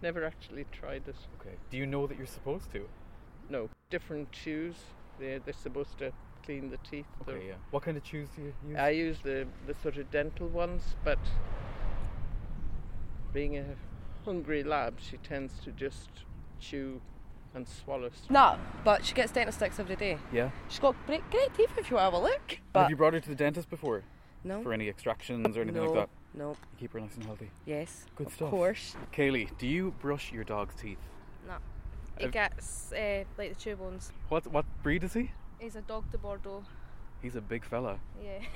never 0.01 0.23
actually 0.23 0.65
tried 0.71 1.07
it. 1.07 1.15
Okay. 1.39 1.55
Do 1.69 1.77
you 1.77 1.85
know 1.85 2.07
that 2.07 2.17
you're 2.17 2.27
supposed 2.27 2.71
to? 2.73 2.87
No, 3.49 3.69
different 3.89 4.31
chews. 4.31 4.75
They're, 5.19 5.39
they're 5.39 5.53
supposed 5.53 5.97
to 5.99 6.11
clean 6.45 6.69
the 6.69 6.77
teeth. 6.89 7.05
They're- 7.25 7.35
Okay, 7.37 7.47
yeah. 7.49 7.53
What 7.71 7.83
kind 7.83 7.97
of 7.97 8.03
chews 8.03 8.29
do 8.35 8.41
you 8.43 8.53
use? 8.69 8.77
I 8.77 8.89
use 8.89 9.17
the, 9.23 9.47
the 9.67 9.73
sort 9.81 9.97
of 9.97 10.09
dental 10.11 10.47
ones, 10.47 10.95
but 11.03 11.19
being 13.33 13.57
a 13.57 13.65
hungry 14.25 14.63
lab, 14.63 14.95
she 14.99 15.17
tends 15.17 15.59
to 15.63 15.71
just 15.71 16.09
chew 16.59 17.01
and 17.53 17.67
swallow. 17.67 18.09
stuff. 18.09 18.29
No, 18.29 18.57
but 18.85 19.03
she 19.05 19.13
gets 19.13 19.31
dental 19.31 19.51
sticks 19.51 19.79
every 19.79 19.95
day. 19.95 20.17
yeah. 20.31 20.51
She's 20.69 20.79
got 20.79 20.95
great, 21.05 21.29
great 21.31 21.53
teeth 21.53 21.71
if 21.77 21.89
you 21.89 21.97
have 21.97 22.13
a 22.13 22.19
look. 22.19 22.59
But 22.73 22.81
Have 22.83 22.89
you 22.89 22.95
brought 22.95 23.13
her 23.13 23.19
to 23.19 23.29
the 23.29 23.35
dentist 23.35 23.69
before? 23.69 24.03
no, 24.43 24.61
For 24.63 24.73
any 24.73 24.87
extractions 24.89 25.57
or 25.57 25.61
anything 25.61 25.83
no, 25.83 25.91
like 25.91 26.07
that? 26.07 26.09
No, 26.33 26.55
Keep 26.79 26.93
her 26.93 26.99
nice 27.01 27.15
and 27.15 27.25
healthy. 27.25 27.51
yes, 27.65 28.05
Good 28.15 28.27
of 28.27 28.33
stuff. 28.33 28.45
Of 28.47 28.51
course. 28.51 28.95
Kaylee, 29.13 29.49
do 29.57 29.67
you 29.67 29.93
brush 30.01 30.31
your 30.31 30.43
dog's 30.45 30.75
teeth? 30.75 30.97
No. 31.47 31.55
Have- 32.19 32.31
gets 32.31 32.91
uh, 32.93 33.23
like 33.37 33.49
the 33.53 33.59
chew 33.59 33.75
bones. 33.75 34.11
What 34.29 34.47
what 34.47 34.65
breed 34.83 35.03
is 35.03 35.13
he? 35.13 35.31
He's 35.59 35.75
a 35.75 35.81
Dogue 35.81 36.09
de 36.11 36.17
Bordeaux. 36.17 36.63
He's 37.21 37.35
a 37.35 37.41
big 37.41 37.65
fella. 37.65 37.99
Yeah. 38.23 38.39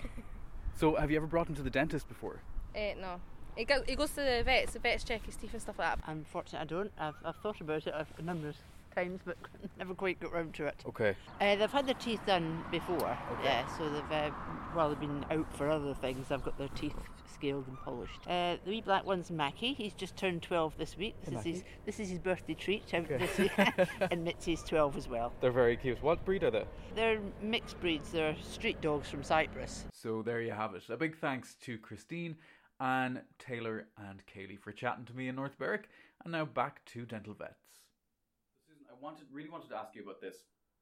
So, 0.78 0.96
have 0.96 1.10
you 1.10 1.16
ever 1.16 1.26
brought 1.28 1.48
him 1.48 1.56
to 1.56 1.62
the 1.62 1.70
dentist 1.70 2.06
before? 2.10 2.42
uh, 2.76 2.80
no. 3.00 3.22
He 3.56 3.64
goes, 3.64 3.84
he 3.88 3.96
goes 3.96 4.10
to 4.10 4.16
the 4.18 4.42
vets. 4.44 4.74
The 4.74 4.80
vets 4.80 5.06
check 5.06 5.26
his 5.26 5.38
teeth 5.38 5.54
and 5.54 5.62
stuff 5.62 5.80
like 5.80 5.96
that. 5.96 6.00
Unfortunately, 6.12 6.60
I 6.60 6.66
don't. 6.66 6.92
I've, 7.00 7.16
I've 7.24 7.38
thought 7.38 7.62
about 7.62 7.88
it 7.88 7.94
a 8.18 8.22
number 8.22 8.50
of 8.50 8.58
times, 8.96 9.22
but 9.26 9.38
never 9.78 9.94
quite 9.94 10.20
got 10.20 10.34
round 10.34 10.54
to 10.56 10.66
it. 10.68 10.84
Okay. 10.88 11.16
Uh, 11.42 11.56
they've 11.56 11.72
had 11.72 11.86
their 11.86 11.96
teeth 11.96 12.22
done 12.26 12.64
before, 12.72 12.96
Okay. 13.34 13.44
yeah. 13.44 13.68
So 13.78 13.90
they've 13.90 14.12
uh, 14.12 14.32
well, 14.76 14.90
they've 14.90 15.00
been 15.00 15.26
out 15.32 15.54
for 15.56 15.70
other 15.70 15.94
things. 15.94 16.32
I've 16.32 16.44
got 16.44 16.58
their 16.58 16.70
teeth 16.70 16.96
scaled 17.34 17.68
and 17.68 17.78
polished. 17.82 18.20
Uh, 18.28 18.56
the 18.64 18.72
wee 18.72 18.82
black 18.82 19.06
one's 19.06 19.30
Mackie. 19.30 19.74
He's 19.74 19.94
just 19.94 20.16
turned 20.16 20.42
12 20.42 20.78
this 20.78 20.98
week. 20.98 21.16
This 21.26 21.40
is 21.40 21.44
his 21.46 21.64
this 21.86 22.00
is 22.00 22.10
his 22.10 22.20
birthday 22.20 22.54
treat. 22.54 22.84
This 22.88 23.38
week. 23.38 23.52
and 23.58 24.26
Mitzi's 24.26 24.64
12 24.64 24.98
as 24.98 25.08
well. 25.08 25.34
They're 25.42 25.52
very 25.52 25.78
cute. 25.78 26.02
What 26.02 26.24
breed 26.26 26.44
are 26.44 26.52
they? 26.52 26.66
They're 26.96 27.20
mixed 27.42 27.80
breeds. 27.80 28.12
They're 28.12 28.36
street 28.42 28.80
dogs 28.82 29.10
from 29.10 29.24
Cyprus. 29.24 29.86
So, 29.94 30.22
there 30.22 30.42
you 30.42 30.52
have 30.52 30.76
it. 30.76 30.84
A 30.90 30.96
big 30.98 31.18
thanks 31.18 31.56
to 31.64 31.78
Christine, 31.78 32.36
Anne, 32.80 33.22
Taylor, 33.40 33.88
and 33.98 34.24
Kaylee 34.28 34.60
for 34.60 34.72
chatting 34.72 35.06
to 35.06 35.14
me 35.14 35.28
in 35.28 35.36
North 35.36 35.58
Berwick. 35.58 35.90
And 36.24 36.32
now 36.32 36.46
back 36.46 36.84
to 36.94 37.06
dental 37.06 37.34
vets. 37.34 37.85
I 38.96 39.04
wanted, 39.04 39.26
really 39.32 39.50
wanted 39.50 39.70
to 39.70 39.76
ask 39.76 39.96
you 39.96 40.04
about 40.04 40.22
this. 40.22 40.38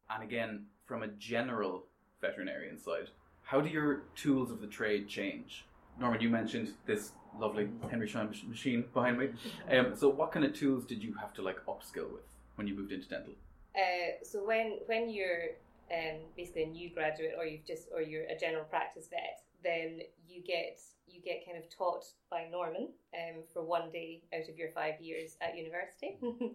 And 0.09 0.23
again, 0.23 0.65
from 0.85 1.03
a 1.03 1.07
general 1.07 1.85
veterinarian 2.21 2.77
side, 2.77 3.09
how 3.41 3.61
do 3.61 3.69
your 3.69 4.03
tools 4.15 4.51
of 4.51 4.61
the 4.61 4.67
trade 4.67 5.07
change? 5.07 5.65
Norman, 5.99 6.21
you 6.21 6.29
mentioned 6.29 6.73
this 6.85 7.11
lovely 7.39 7.69
Henry 7.89 8.07
Schein 8.07 8.29
machine 8.47 8.85
behind 8.93 9.17
me. 9.17 9.29
Um, 9.71 9.95
so, 9.95 10.09
what 10.09 10.31
kind 10.31 10.45
of 10.45 10.53
tools 10.53 10.85
did 10.85 11.01
you 11.01 11.13
have 11.13 11.33
to 11.35 11.41
like 11.41 11.57
upskill 11.65 12.11
with 12.11 12.27
when 12.55 12.67
you 12.67 12.75
moved 12.75 12.91
into 12.91 13.07
dental? 13.07 13.33
Uh, 13.75 14.23
so 14.23 14.45
when 14.45 14.79
when 14.87 15.09
you're 15.09 15.55
um, 15.91 16.19
basically 16.35 16.63
a 16.63 16.67
new 16.67 16.89
graduate 16.93 17.33
or 17.37 17.45
you've 17.45 17.65
just 17.65 17.87
or 17.93 18.01
you're 18.01 18.25
a 18.25 18.37
general 18.37 18.65
practice 18.65 19.07
vet, 19.09 19.41
then 19.63 20.01
you 20.27 20.43
get 20.43 20.79
you 21.07 21.21
get 21.21 21.45
kind 21.45 21.57
of 21.57 21.69
taught 21.69 22.05
by 22.29 22.47
Norman 22.51 22.89
um, 23.13 23.43
for 23.53 23.63
one 23.63 23.89
day 23.91 24.21
out 24.33 24.49
of 24.49 24.57
your 24.57 24.69
five 24.71 24.99
years 24.99 25.37
at 25.41 25.57
university. 25.57 26.17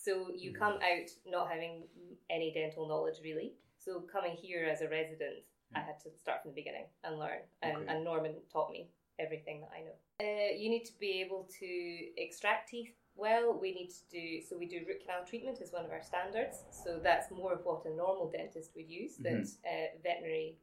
so 0.00 0.30
you 0.36 0.52
come 0.52 0.74
out 0.74 1.08
not 1.26 1.50
having 1.50 1.82
any 2.30 2.52
dental 2.52 2.86
knowledge 2.88 3.16
really. 3.22 3.54
So 3.78 4.00
coming 4.00 4.36
here 4.36 4.64
as 4.64 4.80
a 4.80 4.88
resident, 4.88 5.38
I 5.74 5.80
had 5.80 6.00
to 6.00 6.10
start 6.18 6.42
from 6.42 6.52
the 6.52 6.54
beginning 6.54 6.86
and 7.04 7.18
learn, 7.18 7.40
and, 7.62 7.76
Okay. 7.78 7.86
and 7.88 8.04
Norman 8.04 8.34
taught 8.52 8.70
me 8.70 8.90
everything 9.18 9.60
that 9.60 9.70
I 9.76 9.80
know. 9.82 9.96
Uh, 10.20 10.52
you 10.56 10.70
need 10.70 10.84
to 10.84 10.98
be 10.98 11.20
able 11.20 11.48
to 11.60 11.66
extract 12.16 12.70
teeth 12.70 12.90
well. 13.16 13.58
We 13.60 13.72
need 13.74 13.90
to 13.90 14.02
do 14.10 14.40
so. 14.40 14.56
We 14.56 14.66
do 14.66 14.80
root 14.86 15.00
canal 15.04 15.24
treatment 15.26 15.58
as 15.60 15.72
one 15.72 15.84
of 15.84 15.90
our 15.90 16.02
standards. 16.02 16.62
So 16.70 17.00
that's 17.02 17.30
more 17.30 17.52
of 17.52 17.60
what 17.64 17.84
a 17.84 17.90
normal 17.94 18.30
dentist 18.30 18.70
would 18.76 18.88
use 18.88 19.16
that 19.18 19.46
uh, 19.66 19.98
veterinary 20.02 20.56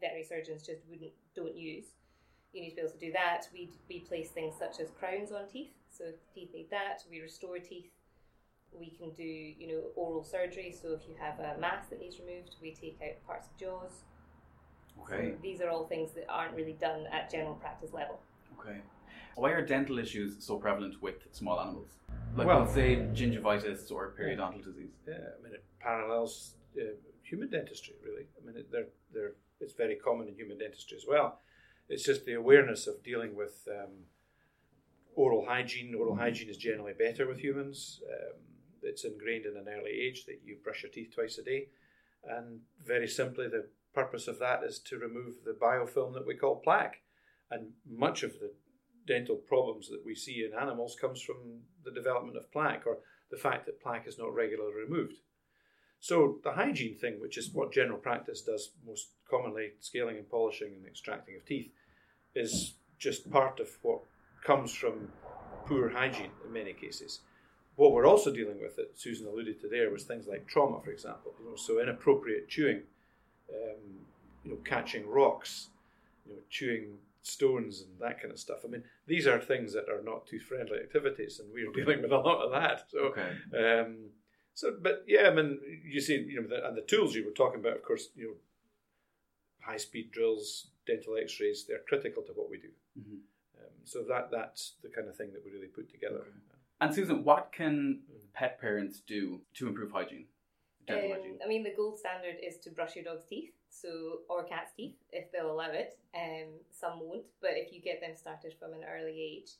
veterinary 0.00 0.24
surgeons 0.24 0.64
just 0.64 0.82
wouldn't 0.88 1.12
don't 1.34 1.56
use. 1.56 1.86
You 2.52 2.62
need 2.62 2.70
to 2.70 2.76
be 2.76 2.82
able 2.82 2.92
to 2.92 2.98
do 2.98 3.12
that. 3.12 3.48
We 3.52 3.70
we 3.88 4.00
place 4.00 4.30
things 4.30 4.54
such 4.58 4.80
as 4.80 4.90
crowns 4.90 5.32
on 5.32 5.46
teeth. 5.48 5.72
So 5.90 6.04
if 6.04 6.14
teeth 6.34 6.50
need 6.54 6.70
that, 6.70 7.02
we 7.10 7.20
restore 7.20 7.58
teeth. 7.58 7.90
We 8.72 8.90
can 8.90 9.10
do 9.10 9.22
you 9.22 9.66
know 9.68 9.82
oral 9.96 10.24
surgery. 10.24 10.72
So 10.80 10.92
if 10.92 11.08
you 11.08 11.14
have 11.18 11.38
a 11.40 11.58
mass 11.60 11.86
that 11.90 12.00
needs 12.00 12.18
removed, 12.18 12.56
we 12.60 12.72
take 12.72 12.98
out 13.02 13.24
parts 13.26 13.48
of 13.48 13.56
jaws. 13.58 14.04
Okay. 15.02 15.32
So 15.32 15.38
these 15.42 15.60
are 15.60 15.70
all 15.70 15.86
things 15.86 16.12
that 16.12 16.26
aren't 16.28 16.54
really 16.54 16.76
done 16.80 17.06
at 17.12 17.30
general 17.30 17.54
practice 17.54 17.92
level. 17.92 18.20
Okay. 18.58 18.78
Why 19.36 19.50
are 19.50 19.64
dental 19.64 19.98
issues 19.98 20.44
so 20.44 20.56
prevalent 20.56 21.00
with 21.00 21.14
small 21.32 21.60
animals? 21.60 21.90
Like, 22.36 22.46
Well- 22.46 22.60
let's 22.60 22.74
say 22.74 22.96
gingivitis 23.14 23.90
or 23.92 24.14
periodontal 24.18 24.64
disease. 24.64 24.90
Yeah, 25.06 25.14
I 25.38 25.42
mean, 25.42 25.54
it 25.54 25.64
parallels 25.80 26.54
uh, 26.76 26.84
human 27.22 27.48
dentistry, 27.48 27.94
really. 28.04 28.26
I 28.36 28.44
mean, 28.44 28.56
it, 28.56 28.70
they're, 28.72 28.88
they're, 29.14 29.34
it's 29.60 29.74
very 29.74 29.96
common 29.96 30.28
in 30.28 30.34
human 30.34 30.58
dentistry 30.58 30.96
as 30.96 31.04
well. 31.08 31.40
It's 31.88 32.02
just 32.02 32.24
the 32.26 32.34
awareness 32.34 32.86
of 32.86 33.02
dealing 33.02 33.34
with 33.36 33.66
um, 33.70 33.92
oral 35.14 35.46
hygiene. 35.46 35.94
Oral 35.94 36.16
hygiene 36.16 36.48
is 36.48 36.56
generally 36.56 36.92
better 36.92 37.26
with 37.26 37.38
humans. 37.38 38.00
Um, 38.10 38.34
it's 38.82 39.04
ingrained 39.04 39.46
in 39.46 39.56
an 39.56 39.68
early 39.68 39.90
age 39.90 40.24
that 40.26 40.40
you 40.44 40.56
brush 40.62 40.82
your 40.82 40.92
teeth 40.92 41.14
twice 41.14 41.38
a 41.38 41.42
day. 41.42 41.68
And 42.24 42.60
very 42.84 43.08
simply, 43.08 43.48
the 43.48 43.68
purpose 43.94 44.28
of 44.28 44.38
that 44.38 44.62
is 44.64 44.78
to 44.80 44.98
remove 44.98 45.44
the 45.44 45.56
biofilm 45.60 46.14
that 46.14 46.26
we 46.26 46.36
call 46.36 46.56
plaque. 46.56 47.00
And 47.50 47.70
much 47.88 48.22
of 48.22 48.32
the 48.34 48.52
dental 49.06 49.36
problems 49.36 49.88
that 49.88 50.02
we 50.04 50.14
see 50.14 50.44
in 50.44 50.58
animals 50.58 50.96
comes 51.00 51.22
from 51.22 51.36
the 51.84 51.90
development 51.90 52.36
of 52.36 52.52
plaque 52.52 52.86
or 52.86 52.98
the 53.30 53.38
fact 53.38 53.66
that 53.66 53.80
plaque 53.80 54.06
is 54.06 54.18
not 54.18 54.34
regularly 54.34 54.74
removed. 54.74 55.14
So 56.00 56.38
the 56.44 56.52
hygiene 56.52 56.96
thing, 56.96 57.20
which 57.20 57.38
is 57.38 57.50
what 57.52 57.72
general 57.72 57.98
practice 57.98 58.42
does 58.42 58.70
most 58.86 59.08
commonly, 59.28 59.72
scaling 59.80 60.16
and 60.16 60.28
polishing 60.28 60.74
and 60.74 60.86
extracting 60.86 61.36
of 61.36 61.44
teeth, 61.44 61.72
is 62.34 62.74
just 62.98 63.30
part 63.30 63.58
of 63.60 63.68
what 63.82 64.00
comes 64.44 64.72
from 64.72 65.08
poor 65.66 65.88
hygiene 65.88 66.30
in 66.46 66.52
many 66.52 66.72
cases. 66.72 67.20
What 67.78 67.92
we're 67.92 68.06
also 68.08 68.32
dealing 68.32 68.60
with, 68.60 68.74
that 68.74 68.98
Susan 68.98 69.28
alluded 69.28 69.60
to 69.60 69.68
there, 69.68 69.88
was 69.88 70.02
things 70.02 70.26
like 70.26 70.48
trauma, 70.48 70.80
for 70.82 70.90
example. 70.90 71.32
You 71.38 71.50
know, 71.50 71.54
so 71.56 71.80
inappropriate 71.80 72.48
chewing, 72.48 72.80
um, 73.54 73.80
you 74.42 74.50
know, 74.50 74.56
catching 74.64 75.08
rocks, 75.08 75.68
you 76.26 76.32
know, 76.32 76.40
chewing 76.50 76.98
stones 77.22 77.82
and 77.82 77.90
that 78.00 78.20
kind 78.20 78.32
of 78.32 78.40
stuff. 78.40 78.58
I 78.64 78.68
mean, 78.68 78.82
these 79.06 79.28
are 79.28 79.38
things 79.38 79.72
that 79.74 79.88
are 79.88 80.02
not 80.02 80.26
too 80.26 80.40
friendly 80.40 80.78
activities, 80.78 81.38
and 81.38 81.52
we're 81.54 81.70
dealing 81.80 82.02
with 82.02 82.10
a 82.10 82.18
lot 82.18 82.44
of 82.44 82.50
that. 82.50 82.90
So, 82.90 82.98
Okay. 83.10 83.30
um, 83.56 84.10
so, 84.54 84.74
but 84.80 85.04
yeah, 85.06 85.28
I 85.28 85.34
mean, 85.34 85.60
you 85.84 86.00
see, 86.00 86.16
you 86.16 86.42
know, 86.42 86.48
the, 86.48 86.66
and 86.66 86.76
the 86.76 86.82
tools 86.82 87.14
you 87.14 87.24
were 87.24 87.30
talking 87.30 87.60
about, 87.60 87.76
of 87.76 87.84
course, 87.84 88.08
you 88.16 88.26
know, 88.26 88.34
high 89.60 89.76
speed 89.76 90.10
drills, 90.10 90.66
dental 90.84 91.16
X 91.16 91.38
rays, 91.40 91.64
they're 91.68 91.84
critical 91.86 92.24
to 92.24 92.32
what 92.32 92.50
we 92.50 92.58
do. 92.58 92.70
Mhm. 92.98 93.18
Um, 93.60 93.70
so 93.84 94.02
that 94.08 94.32
that's 94.32 94.72
the 94.82 94.88
kind 94.88 95.06
of 95.08 95.14
thing 95.16 95.32
that 95.32 95.44
we 95.44 95.52
really 95.52 95.68
put 95.68 95.88
together. 95.88 96.24
And 96.80 96.94
Susan, 96.94 97.24
what 97.24 97.50
can 97.52 98.00
pet 98.34 98.60
parents 98.60 99.02
do 99.06 99.40
to 99.54 99.66
improve 99.66 99.90
hygiene? 99.90 100.26
Um, 100.88 100.96
hygiene. 100.96 101.38
I 101.44 101.48
mean, 101.48 101.64
the 101.64 101.74
gold 101.76 101.98
standard 101.98 102.36
is 102.42 102.58
to 102.58 102.70
brush 102.70 102.94
your 102.94 103.04
dog's 103.04 103.24
teeth, 103.24 103.50
so 103.68 104.20
or 104.28 104.44
cat's 104.44 104.72
teeth 104.76 104.94
if 105.10 105.30
they'll 105.32 105.50
allow 105.50 105.70
it. 105.70 105.98
Um, 106.14 106.48
some 106.70 107.00
won't, 107.00 107.24
but 107.40 107.50
if 107.54 107.72
you 107.72 107.80
get 107.80 108.00
them 108.00 108.16
started 108.16 108.54
from 108.58 108.72
an 108.72 108.84
early 108.88 109.20
age, 109.20 109.50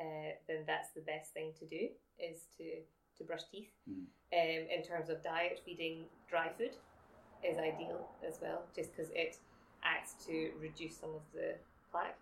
uh, 0.00 0.34
then 0.48 0.64
that's 0.66 0.90
the 0.90 1.00
best 1.02 1.32
thing 1.32 1.52
to 1.60 1.66
do 1.66 1.88
is 2.18 2.46
to 2.58 2.82
to 3.18 3.24
brush 3.24 3.42
teeth. 3.50 3.70
Mm. 3.88 4.06
Um, 4.32 4.68
in 4.68 4.82
terms 4.82 5.08
of 5.08 5.22
diet, 5.22 5.60
feeding 5.64 6.06
dry 6.28 6.50
food 6.58 6.72
is 7.48 7.56
ideal 7.56 8.08
as 8.26 8.38
well, 8.42 8.62
just 8.74 8.94
because 8.94 9.12
it 9.14 9.38
acts 9.84 10.14
to 10.26 10.50
reduce 10.60 10.96
some 10.96 11.10
of 11.10 11.22
the 11.32 11.54
plaque 11.92 12.18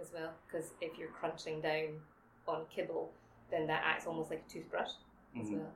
as 0.00 0.08
well. 0.14 0.32
Because 0.46 0.70
if 0.80 0.98
you're 0.98 1.10
crunching 1.10 1.60
down 1.60 2.00
on 2.48 2.64
kibble, 2.74 3.12
then 3.50 3.66
that 3.66 3.82
acts 3.84 4.06
almost 4.06 4.30
like 4.30 4.44
a 4.46 4.50
toothbrush 4.50 4.90
as 5.40 5.48
Mhm. 5.48 5.58
well. 5.58 5.74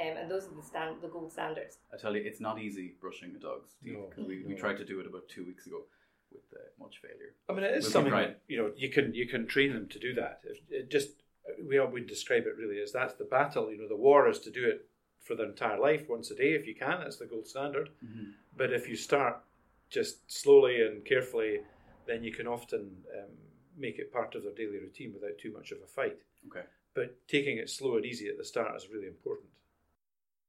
Um, 0.00 0.16
and 0.16 0.30
those 0.30 0.46
are 0.48 0.54
the 0.54 0.62
stand 0.62 1.00
the 1.02 1.08
gold 1.08 1.30
standards. 1.30 1.78
I 1.92 1.96
tell 1.98 2.16
you, 2.16 2.22
it's 2.22 2.40
not 2.40 2.58
easy 2.58 2.94
brushing 3.00 3.34
a 3.36 3.38
dog's 3.38 3.74
teeth 3.82 3.92
No, 3.98 4.06
'cause 4.08 4.26
we, 4.26 4.42
we 4.44 4.54
no. 4.54 4.56
tried 4.56 4.78
to 4.78 4.84
do 4.84 5.00
it 5.00 5.06
about 5.06 5.28
two 5.28 5.44
weeks 5.44 5.66
ago 5.66 5.84
with 6.30 6.42
uh, 6.54 6.62
much 6.78 6.98
failure. 7.00 7.34
I 7.48 7.52
mean, 7.52 7.64
it 7.64 7.74
is 7.76 7.84
We'll 7.84 7.92
something 7.92 8.10
trying. 8.10 8.36
you 8.48 8.56
know 8.56 8.72
you 8.74 8.88
can 8.88 9.12
you 9.14 9.28
can 9.28 9.46
train 9.46 9.72
them 9.74 9.88
to 9.88 9.98
do 9.98 10.14
that. 10.14 10.40
If 10.44 10.58
it 10.70 10.88
just 10.90 11.22
we 11.62 11.76
all 11.78 11.88
would 11.88 12.06
describe 12.06 12.46
it 12.46 12.56
really 12.56 12.80
as 12.80 12.92
that's 12.92 13.14
the 13.14 13.24
battle. 13.24 13.70
You 13.70 13.78
know, 13.78 13.88
the 13.88 13.96
war 13.96 14.28
is 14.28 14.38
to 14.40 14.50
do 14.50 14.66
it 14.66 14.88
for 15.20 15.34
their 15.34 15.46
entire 15.46 15.78
life 15.78 16.08
once 16.08 16.30
a 16.30 16.34
day 16.34 16.52
if 16.54 16.66
you 16.66 16.74
can. 16.74 17.00
That's 17.00 17.18
the 17.18 17.26
gold 17.26 17.46
standard. 17.46 17.90
Mhm. 18.02 18.32
But 18.56 18.72
if 18.72 18.88
you 18.88 18.96
start 18.96 19.44
just 19.90 20.30
slowly 20.30 20.80
and 20.82 21.04
carefully 21.04 21.66
then 22.06 22.24
you 22.24 22.32
can 22.32 22.46
often 22.48 23.04
um, 23.16 23.36
make 23.76 23.98
it 23.98 24.12
part 24.12 24.34
of 24.34 24.42
their 24.42 24.54
daily 24.54 24.78
routine 24.78 25.12
without 25.12 25.38
too 25.38 25.52
much 25.52 25.72
of 25.72 25.78
a 25.82 25.86
fight. 25.86 26.18
Okay. 26.48 26.66
But 26.94 27.16
taking 27.28 27.58
it 27.58 27.70
slow 27.70 27.96
and 27.96 28.04
easy 28.04 28.28
at 28.28 28.36
the 28.36 28.44
start 28.44 28.76
is 28.76 28.88
really 28.92 29.06
important. 29.06 29.48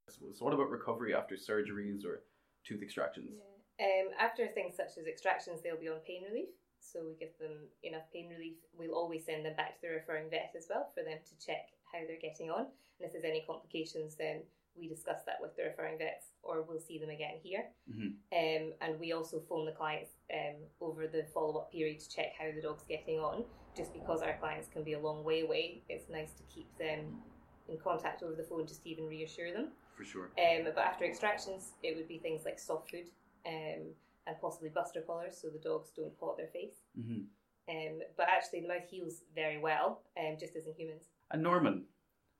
So 0.10 0.46
what 0.46 0.54
about 0.54 0.70
recovery 0.70 1.16
after 1.16 1.36
surgeries 1.36 2.06
or 2.06 2.24
tooth 2.66 2.82
extractions? 2.82 3.40
Um, 3.80 4.12
after 4.20 4.48
things 4.48 4.76
such 4.76 4.98
as 5.00 5.08
extractions, 5.08 5.62
they'll 5.62 5.80
be 5.80 5.90
on 5.90 6.00
pain 6.06 6.24
relief. 6.30 6.50
So 6.80 7.00
we 7.08 7.16
give 7.16 7.38
them 7.40 7.72
enough 7.84 8.12
pain 8.12 8.30
relief. 8.30 8.58
We'll 8.78 8.94
always 8.94 9.26
send 9.26 9.46
them 9.46 9.56
back 9.56 9.76
to 9.76 9.82
the 9.82 9.96
referring 9.96 10.30
vet 10.30 10.54
as 10.58 10.68
well 10.70 10.92
for 10.94 11.04
them 11.04 11.18
to 11.24 11.46
check 11.46 11.72
how 11.92 12.00
they're 12.06 12.22
getting 12.22 12.52
on. 12.52 12.68
And 13.00 13.08
if 13.08 13.14
there's 13.14 13.24
any 13.24 13.44
complications, 13.48 14.16
then 14.16 14.44
we 14.76 14.88
discuss 14.88 15.24
that 15.26 15.40
with 15.40 15.56
the 15.56 15.64
referring 15.64 15.98
vets 15.98 16.33
or 16.44 16.62
we'll 16.62 16.80
see 16.80 16.98
them 17.00 17.10
again 17.10 17.36
here. 17.42 17.66
Mhm. 17.90 18.16
Um, 18.32 18.74
and 18.82 19.00
we 19.00 19.14
also 19.14 19.40
phone 19.40 19.66
the 19.66 19.72
clients 19.72 20.12
um, 20.34 20.56
over 20.82 21.08
the 21.08 21.24
follow 21.34 21.60
up 21.62 21.72
period 21.72 22.00
to 22.00 22.10
check 22.10 22.34
how 22.38 22.52
the 22.52 22.62
dog's 22.62 22.84
getting 22.84 23.20
on. 23.20 23.46
Just 23.76 23.94
because 23.94 24.22
our 24.22 24.38
clients 24.38 24.68
can 24.68 24.84
be 24.84 24.94
a 24.94 25.00
long 25.00 25.24
way 25.24 25.42
away, 25.42 25.82
it's 25.90 26.08
nice 26.10 26.34
to 26.34 26.44
keep 26.44 26.68
them 26.78 27.22
in 27.68 27.78
contact 27.78 28.22
over 28.22 28.36
the 28.36 28.44
phone 28.44 28.68
just 28.68 28.84
to 28.84 28.90
even 28.90 29.06
reassure 29.08 29.52
them. 29.52 29.70
For 29.96 30.04
sure. 30.04 30.26
Um, 30.38 30.66
but 30.66 30.78
after 30.78 31.06
extractions, 31.06 31.74
it 31.82 31.96
would 31.96 32.08
be 32.08 32.20
things 32.20 32.46
like 32.46 32.60
soft 32.60 32.92
food 32.92 33.10
um, 33.46 33.94
and 34.28 34.40
possibly 34.42 34.70
buster 34.70 35.02
collars 35.02 35.38
so 35.42 35.50
the 35.50 35.60
dogs 35.60 35.92
don't 35.96 36.16
paw 36.20 36.32
at 36.32 36.38
their 36.38 36.48
face. 36.48 36.84
hmm 36.96 37.22
Um, 37.70 38.02
but 38.18 38.28
actually, 38.28 38.60
the 38.62 38.68
mouth 38.68 38.88
heals 38.90 39.24
very 39.34 39.58
well, 39.58 40.02
um, 40.18 40.36
just 40.38 40.56
as 40.56 40.68
in 40.68 40.74
humans. 40.74 41.10
And 41.32 41.42
Norman, 41.42 41.86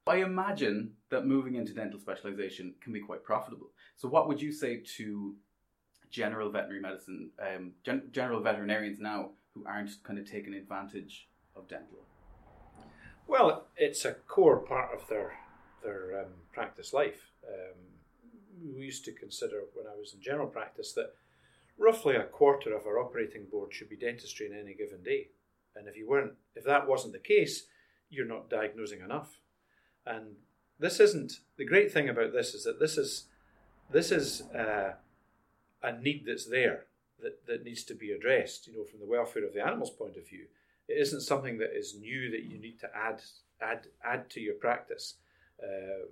I 0.06 0.18
imagine 0.18 0.92
that 1.10 1.26
moving 1.26 1.56
into 1.56 1.74
dental 1.74 2.00
specialization 2.00 2.76
can 2.82 2.92
be 2.92 3.00
quite 3.00 3.24
profitable. 3.24 3.72
So, 3.96 4.10
what 4.10 4.28
would 4.28 4.42
you 4.42 4.52
say 4.52 4.84
to 4.98 5.36
general 6.10 6.52
veterinary 6.52 6.82
medicine, 6.82 7.32
um, 7.40 7.72
gen- 7.84 8.10
general 8.12 8.42
veterinarians 8.42 9.00
now 9.00 9.32
who 9.54 9.66
aren't 9.66 9.92
kind 10.04 10.20
of 10.20 10.30
taking 10.30 10.54
advantage 10.56 11.30
of 11.56 11.70
dental? 11.70 12.00
Well, 13.28 13.68
it's 13.78 14.04
a 14.04 14.14
core 14.14 14.60
part 14.60 14.94
of 14.94 15.08
their 15.08 15.38
their 15.84 16.22
um, 16.22 16.34
practice 16.52 16.94
life. 16.94 17.32
Um, 17.48 18.74
we 18.76 18.84
used 18.84 19.06
to 19.06 19.14
consider 19.14 19.62
when 19.74 19.88
I 19.88 19.98
was 19.98 20.14
in 20.14 20.22
general 20.22 20.48
practice 20.48 20.94
that 20.94 21.14
roughly 21.78 22.16
a 22.16 22.24
quarter 22.24 22.76
of 22.76 22.86
our 22.86 23.00
operating 23.00 23.46
board 23.46 23.74
should 23.74 23.90
be 23.90 23.96
dentistry 23.96 24.48
in 24.48 24.58
any 24.58 24.74
given 24.74 25.02
day, 25.02 25.30
and 25.78 25.88
if 25.88 25.96
you 25.96 26.10
weren't, 26.10 26.34
if 26.56 26.66
that 26.66 26.88
wasn't 26.88 27.14
the 27.14 27.20
case, 27.20 27.68
you're 28.10 28.26
not 28.26 28.50
diagnosing 28.50 29.00
enough. 29.00 29.40
And 30.06 30.36
this 30.80 31.00
isn't 31.00 31.40
the 31.58 31.66
great 31.66 31.92
thing 31.92 32.10
about 32.10 32.34
this 32.34 32.54
is 32.54 32.64
that 32.64 32.80
this 32.80 32.98
is 32.98 33.26
this 33.92 34.12
is 34.12 34.42
uh, 34.54 34.94
a 35.82 36.00
need 36.00 36.26
that's 36.26 36.46
there 36.46 36.86
that, 37.22 37.46
that 37.48 37.64
needs 37.64 37.84
to 37.84 37.96
be 37.96 38.12
addressed. 38.12 38.68
You 38.68 38.78
know, 38.78 38.84
from 38.84 39.00
the 39.00 39.06
welfare 39.06 39.46
of 39.46 39.54
the 39.54 39.66
animal's 39.66 39.92
point 39.92 40.18
of 40.18 40.28
view, 40.28 40.46
it 40.88 40.94
isn't 40.94 41.22
something 41.22 41.58
that 41.60 41.78
is 41.78 41.96
new 42.00 42.32
that 42.32 42.44
you 42.44 42.60
need 42.60 42.80
to 42.80 42.90
add 42.96 43.22
add 43.62 43.88
add 44.04 44.30
to 44.32 44.40
your 44.40 44.56
practice. 44.56 45.16
Um, 45.62 46.08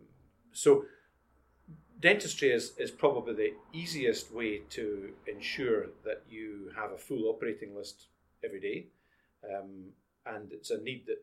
so, 0.54 0.86
dentistry 2.00 2.52
is 2.52 2.74
is 2.78 2.92
probably 2.92 3.34
the 3.34 3.54
easiest 3.74 4.34
way 4.34 4.62
to 4.72 5.14
ensure 5.28 5.88
that 6.06 6.24
you 6.30 6.72
have 6.76 6.92
a 6.92 6.98
full 6.98 7.26
operating 7.26 7.76
list 7.76 8.08
every 8.44 8.60
day, 8.60 8.86
um, 9.44 9.90
and 10.26 10.52
it's 10.52 10.72
a 10.72 10.82
need 10.82 11.06
that 11.08 11.22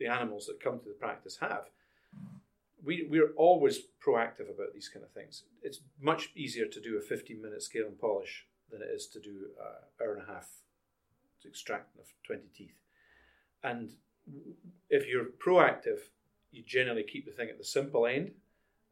the, 0.00 0.06
animals 0.06 0.46
that 0.46 0.62
come 0.62 0.80
to 0.80 0.88
the 0.88 0.94
practice 0.94 1.38
have. 1.40 1.68
We, 2.82 3.06
we're 3.08 3.32
always 3.36 3.80
proactive 4.04 4.50
about 4.50 4.72
these 4.72 4.88
kind 4.88 5.04
of 5.04 5.10
things. 5.10 5.44
It's 5.62 5.80
much 6.00 6.30
easier 6.34 6.66
to 6.66 6.80
do 6.80 6.96
a 6.96 7.00
15 7.00 7.40
minute 7.40 7.62
scale 7.62 7.86
and 7.86 8.00
polish 8.00 8.46
than 8.70 8.80
it 8.82 8.88
is 8.94 9.06
to 9.08 9.20
do 9.20 9.48
an 9.60 10.06
hour 10.06 10.14
and 10.14 10.22
a 10.22 10.32
half 10.32 10.48
to 11.42 11.48
extract 11.48 11.96
of 11.98 12.06
20 12.26 12.42
teeth. 12.56 12.80
And 13.62 13.90
if 14.88 15.06
you're 15.06 15.26
proactive, 15.44 15.98
you 16.52 16.62
generally 16.66 17.02
keep 17.02 17.26
the 17.26 17.32
thing 17.32 17.48
at 17.48 17.58
the 17.58 17.64
simple 17.64 18.06
end 18.06 18.32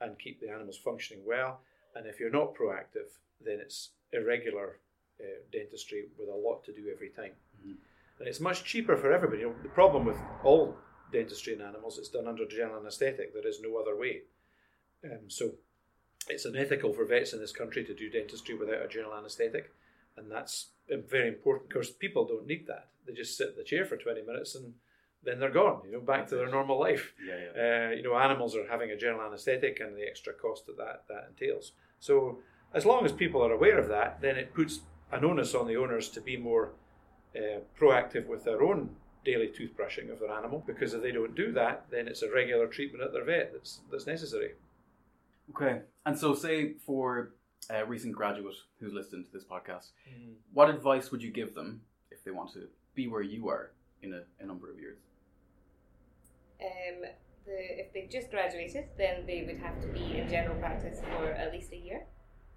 and 0.00 0.18
keep 0.18 0.40
the 0.40 0.50
animals 0.50 0.76
functioning 0.76 1.24
well. 1.26 1.60
And 1.94 2.06
if 2.06 2.20
you're 2.20 2.30
not 2.30 2.54
proactive, 2.54 3.10
then 3.44 3.58
it's 3.60 3.90
irregular 4.12 4.78
uh, 5.20 5.24
dentistry 5.52 6.04
with 6.18 6.28
a 6.28 6.34
lot 6.34 6.64
to 6.64 6.72
do 6.72 6.90
every 6.92 7.08
time. 7.10 7.32
And 8.18 8.28
it's 8.28 8.40
much 8.40 8.64
cheaper 8.64 8.96
for 8.96 9.12
everybody. 9.12 9.42
You 9.42 9.48
know, 9.48 9.54
the 9.62 9.68
problem 9.68 10.04
with 10.04 10.18
all 10.44 10.76
dentistry 11.12 11.54
in 11.54 11.60
animals, 11.60 11.98
it's 11.98 12.08
done 12.08 12.26
under 12.26 12.46
general 12.46 12.80
anaesthetic. 12.80 13.32
There 13.32 13.46
is 13.46 13.60
no 13.60 13.76
other 13.76 13.96
way. 13.96 14.22
Um, 15.04 15.28
so 15.28 15.52
it's 16.28 16.44
unethical 16.44 16.92
for 16.92 17.04
vets 17.04 17.32
in 17.32 17.40
this 17.40 17.52
country 17.52 17.84
to 17.84 17.94
do 17.94 18.10
dentistry 18.10 18.54
without 18.54 18.84
a 18.84 18.88
general 18.88 19.16
anaesthetic. 19.16 19.72
And 20.16 20.30
that's 20.30 20.68
very 20.88 21.28
important 21.28 21.68
because 21.68 21.90
people 21.90 22.26
don't 22.26 22.46
need 22.46 22.66
that. 22.66 22.88
They 23.06 23.12
just 23.12 23.36
sit 23.36 23.50
in 23.50 23.56
the 23.56 23.64
chair 23.64 23.84
for 23.84 23.96
20 23.96 24.22
minutes 24.22 24.54
and 24.54 24.74
then 25.24 25.40
they're 25.40 25.50
gone, 25.50 25.82
you 25.84 25.92
know, 25.92 26.00
back 26.00 26.28
to 26.28 26.36
their 26.36 26.50
normal 26.50 26.78
life. 26.78 27.12
Yeah, 27.26 27.34
yeah. 27.54 27.88
Uh, 27.88 27.90
you 27.90 28.02
know, 28.02 28.16
animals 28.16 28.56
are 28.56 28.66
having 28.68 28.90
a 28.90 28.96
general 28.96 29.26
anaesthetic 29.26 29.80
and 29.80 29.96
the 29.96 30.06
extra 30.06 30.32
cost 30.32 30.66
that, 30.66 30.76
that 30.78 31.04
that 31.08 31.28
entails. 31.30 31.72
So, 32.00 32.38
as 32.72 32.84
long 32.84 33.04
as 33.04 33.12
people 33.12 33.42
are 33.42 33.52
aware 33.52 33.78
of 33.78 33.88
that, 33.88 34.20
then 34.20 34.36
it 34.36 34.54
puts 34.54 34.80
an 35.10 35.24
onus 35.24 35.54
on 35.54 35.66
the 35.66 35.76
owners 35.76 36.08
to 36.10 36.20
be 36.20 36.36
more 36.36 36.72
uh, 37.34 37.60
proactive 37.78 38.26
with 38.26 38.44
their 38.44 38.62
own 38.62 38.90
daily 39.24 39.48
toothbrushing 39.48 40.10
of 40.12 40.20
their 40.20 40.30
animal. 40.30 40.62
Because 40.66 40.94
if 40.94 41.02
they 41.02 41.12
don't 41.12 41.34
do 41.34 41.52
that, 41.52 41.86
then 41.90 42.08
it's 42.08 42.22
a 42.22 42.30
regular 42.32 42.66
treatment 42.66 43.04
at 43.04 43.12
their 43.12 43.24
vet 43.24 43.52
that's 43.52 43.80
that's 43.90 44.06
necessary. 44.06 44.52
Okay. 45.50 45.80
And 46.06 46.18
so, 46.18 46.34
say 46.34 46.74
for 46.86 47.30
a 47.70 47.84
recent 47.84 48.14
graduate 48.14 48.54
who's 48.80 48.92
listening 48.92 49.24
to 49.24 49.32
this 49.32 49.44
podcast, 49.44 49.90
Mm. 50.08 50.34
what 50.52 50.70
advice 50.70 51.10
would 51.10 51.22
you 51.22 51.30
give 51.30 51.54
them 51.54 51.80
if 52.10 52.22
they 52.24 52.30
want 52.30 52.52
to 52.52 52.68
be 52.94 53.08
where 53.08 53.22
you 53.22 53.48
are 53.48 53.72
in 54.02 54.14
a, 54.14 54.22
a 54.40 54.46
number 54.46 54.70
of 54.70 54.78
years? 54.78 54.98
Um, 56.60 57.02
the, 57.46 57.80
if 57.80 57.92
they've 57.92 58.10
just 58.10 58.30
graduated, 58.30 58.86
then 58.96 59.26
they 59.26 59.42
would 59.46 59.58
have 59.58 59.80
to 59.80 59.88
be 59.88 60.18
in 60.18 60.28
general 60.28 60.56
practice 60.56 61.00
for 61.00 61.26
at 61.30 61.52
least 61.52 61.72
a 61.72 61.76
year. 61.76 62.02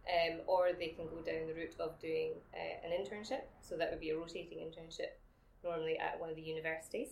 Um, 0.10 0.40
or 0.48 0.70
they 0.78 0.88
can 0.90 1.06
go 1.06 1.22
down 1.22 1.46
the 1.48 1.54
route 1.54 1.76
of 1.80 2.00
doing 2.00 2.32
uh, 2.54 2.86
an 2.86 2.92
internship. 2.92 3.42
So 3.62 3.78
that 3.78 3.92
would 3.92 4.00
be 4.00 4.10
a 4.10 4.18
rotating 4.18 4.58
internship, 4.58 5.14
normally 5.64 5.98
at 5.98 6.20
one 6.20 6.30
of 6.30 6.36
the 6.36 6.42
universities. 6.42 7.10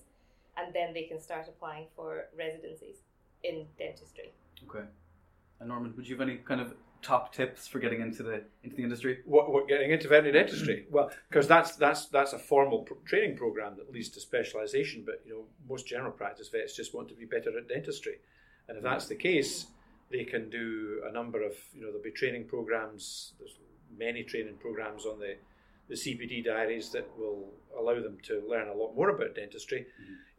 And 0.58 0.74
then 0.74 0.94
they 0.94 1.04
can 1.04 1.20
start 1.20 1.48
applying 1.48 1.86
for 1.96 2.26
residencies 2.38 2.98
in 3.44 3.66
dentistry. 3.78 4.32
Okay. 4.68 4.86
And 5.60 5.70
Norman, 5.70 5.94
would 5.96 6.08
you 6.08 6.16
have 6.16 6.28
any 6.28 6.38
kind 6.38 6.62
of 6.62 6.74
top 7.02 7.34
tips 7.34 7.68
for 7.68 7.80
getting 7.80 8.02
into 8.02 8.24
the 8.24 8.44
into 8.64 8.76
the 8.76 8.84
industry? 8.84 9.20
What, 9.26 9.52
what 9.52 9.68
getting 9.68 9.92
into 9.92 10.08
veterinary 10.08 10.34
dentistry? 10.34 10.86
Well, 10.92 11.12
because 11.30 11.48
that's 11.48 11.76
that's 11.76 12.08
that's 12.08 12.34
a 12.34 12.40
formal 12.40 12.80
pro- 12.80 12.98
training 13.06 13.38
program 13.38 13.76
that 13.78 13.92
leads 13.92 14.10
to 14.10 14.20
specialisation. 14.20 15.04
But 15.06 15.22
you 15.26 15.34
know, 15.34 15.44
most 15.68 15.88
general 15.88 16.12
practice 16.12 16.50
vets 16.50 16.76
just 16.76 16.94
want 16.94 17.08
to 17.10 17.16
be 17.16 17.26
better 17.26 17.58
at 17.58 17.68
dentistry, 17.68 18.20
and 18.68 18.78
if 18.78 18.84
that's 18.84 19.08
the 19.08 19.16
case, 19.16 19.68
they 20.12 20.24
can 20.24 20.50
do 20.50 21.02
a 21.08 21.12
number 21.12 21.44
of 21.44 21.54
you 21.74 21.82
know 21.82 21.88
there'll 21.88 22.04
be 22.04 22.12
training 22.12 22.46
programs. 22.46 23.34
There's 23.40 23.56
many 23.98 24.24
training 24.24 24.56
programs 24.60 25.06
on 25.06 25.20
the 25.20 25.36
the 25.90 25.96
CPD 25.96 26.46
diaries 26.46 26.92
that 26.92 27.10
will 27.18 27.52
allow 27.78 28.02
them 28.02 28.18
to 28.24 28.44
learn 28.48 28.68
a 28.68 28.74
lot 28.74 28.96
more 28.96 29.10
about 29.10 29.36
dentistry. 29.36 29.88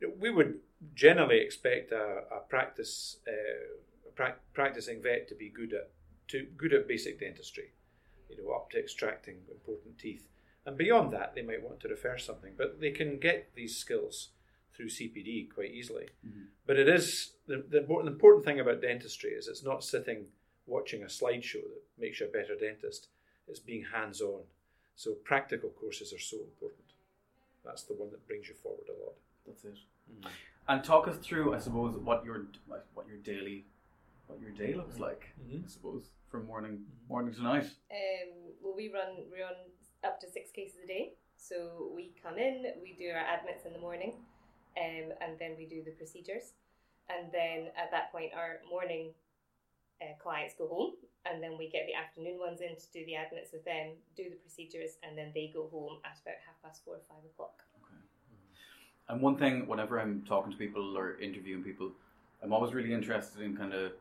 Know, 0.01 0.13
we 0.19 0.31
would 0.31 0.61
generally 0.95 1.41
expect 1.41 1.93
a, 1.93 2.23
a 2.33 2.41
practice 2.49 3.19
uh, 3.29 4.09
a 4.09 4.13
prac 4.13 4.41
practicing 4.55 5.03
vet 5.03 5.29
to 5.29 5.35
be 5.35 5.51
good 5.51 5.75
at 5.75 5.91
to 6.29 6.47
good 6.57 6.73
at 6.73 6.89
basic 6.89 7.21
dentistry 7.21 7.73
you 8.31 8.43
know, 8.43 8.53
up 8.53 8.71
to 8.71 8.79
extracting 8.79 9.37
important 9.51 9.99
teeth. 9.99 10.27
And 10.67 10.77
beyond 10.77 11.13
that, 11.13 11.35
they 11.35 11.43
might 11.43 11.63
want 11.63 11.81
to 11.81 11.89
refer 11.89 12.19
something, 12.19 12.53
but 12.57 12.81
they 12.81 12.91
can 12.91 13.19
get 13.19 13.51
these 13.55 13.77
skills 13.77 14.31
through 14.75 14.89
CPD 14.89 15.53
quite 15.53 15.73
easily. 15.73 16.09
But 16.67 16.79
it 16.79 16.89
is 16.89 17.33
the, 17.47 17.65
the, 17.69 17.81
the 17.81 18.07
important 18.07 18.45
thing 18.45 18.61
about 18.61 18.83
dentistry 18.83 19.31
is 19.31 19.49
it's 19.49 19.65
not 19.65 19.83
sitting 19.83 20.27
watching 20.67 21.03
a 21.03 21.07
slideshow 21.07 21.63
that 21.63 21.83
makes 21.99 22.21
you 22.21 22.27
a 22.27 22.31
better 22.31 22.55
dentist. 22.55 23.09
It's 23.49 23.59
being 23.59 23.85
hands 23.93 24.21
on. 24.21 24.43
So 25.01 25.15
practical 25.25 25.71
courses 25.71 26.13
are 26.13 26.19
so 26.19 26.37
important. 26.37 26.85
That's 27.65 27.85
the 27.85 27.95
one 27.95 28.11
that 28.11 28.27
brings 28.27 28.51
you 28.51 28.55
forward 28.63 28.85
a 28.91 29.03
lot. 29.03 29.15
That's 29.47 29.65
it. 29.65 29.79
And 30.69 30.85
talk 30.85 31.09
us 31.09 31.17
through, 31.17 31.55
I 31.55 31.59
suppose, 31.59 31.97
what 31.97 32.23
your 32.23 32.49
like, 32.69 32.85
what 32.93 33.09
your 33.09 33.17
daily 33.17 33.65
what 34.27 34.39
your 34.43 34.51
day 34.51 34.75
looks 34.75 34.99
like. 34.99 35.33
Mhm. 35.41 35.65
I 35.65 35.69
suppose 35.69 36.11
from 36.31 36.45
morning 36.45 36.85
morning 37.09 37.33
to 37.33 37.43
night. 37.43 37.65
Um, 37.91 38.53
well, 38.61 38.75
we 38.77 38.93
run 38.93 39.25
we 39.33 39.41
run 39.41 39.57
up 40.05 40.21
to 40.21 40.31
six 40.31 40.51
cases 40.51 40.81
a 40.85 40.87
day. 40.87 41.15
So 41.35 41.91
we 41.97 42.13
come 42.23 42.37
in, 42.37 42.67
we 42.83 42.93
do 42.93 43.09
our 43.09 43.25
admits 43.25 43.65
in 43.65 43.73
the 43.73 43.79
morning, 43.79 44.13
um, 44.77 45.07
and 45.23 45.39
then 45.39 45.57
we 45.57 45.65
do 45.65 45.83
the 45.83 45.93
procedures, 45.93 46.53
and 47.09 47.33
then 47.33 47.69
at 47.75 47.91
that 47.91 48.13
point 48.13 48.35
our 48.35 48.61
morning 48.69 49.15
uh, 50.03 50.15
clients 50.23 50.55
go 50.57 50.69
home, 50.69 50.93
and 51.27 51.43
then 51.43 51.59
we 51.59 51.69
get 51.69 51.87
the 51.87 51.95
afternoon 51.95 52.39
ones 52.39 52.61
in 52.61 52.77
to 52.77 52.87
do 52.93 53.05
the 53.07 53.15
admits 53.15 53.53
with 53.53 53.65
them, 53.65 53.93
do 54.17 54.25
the 54.25 54.37
procedures, 54.37 54.97
and 55.03 55.17
then 55.17 55.33
they 55.35 55.51
go 55.53 55.69
home 55.69 55.99
at 56.05 56.19
about 56.23 56.41
half 56.47 56.57
past 56.63 56.85
four, 56.85 56.95
or 56.95 57.01
five 57.09 57.25
o'clock. 57.25 57.63
And 59.09 59.21
one 59.21 59.37
thing, 59.37 59.67
whenever 59.67 60.01
I'm 60.01 60.23
talking 60.23 60.53
to 60.53 60.59
people 60.59 60.97
or 60.97 61.19
interviewing 61.19 61.65
people, 61.65 61.91
I'm 62.43 62.53
always 62.53 62.73
really 62.73 62.93
interested 62.93 63.43
in 63.43 63.57
kind 63.57 63.75
of 63.75 63.93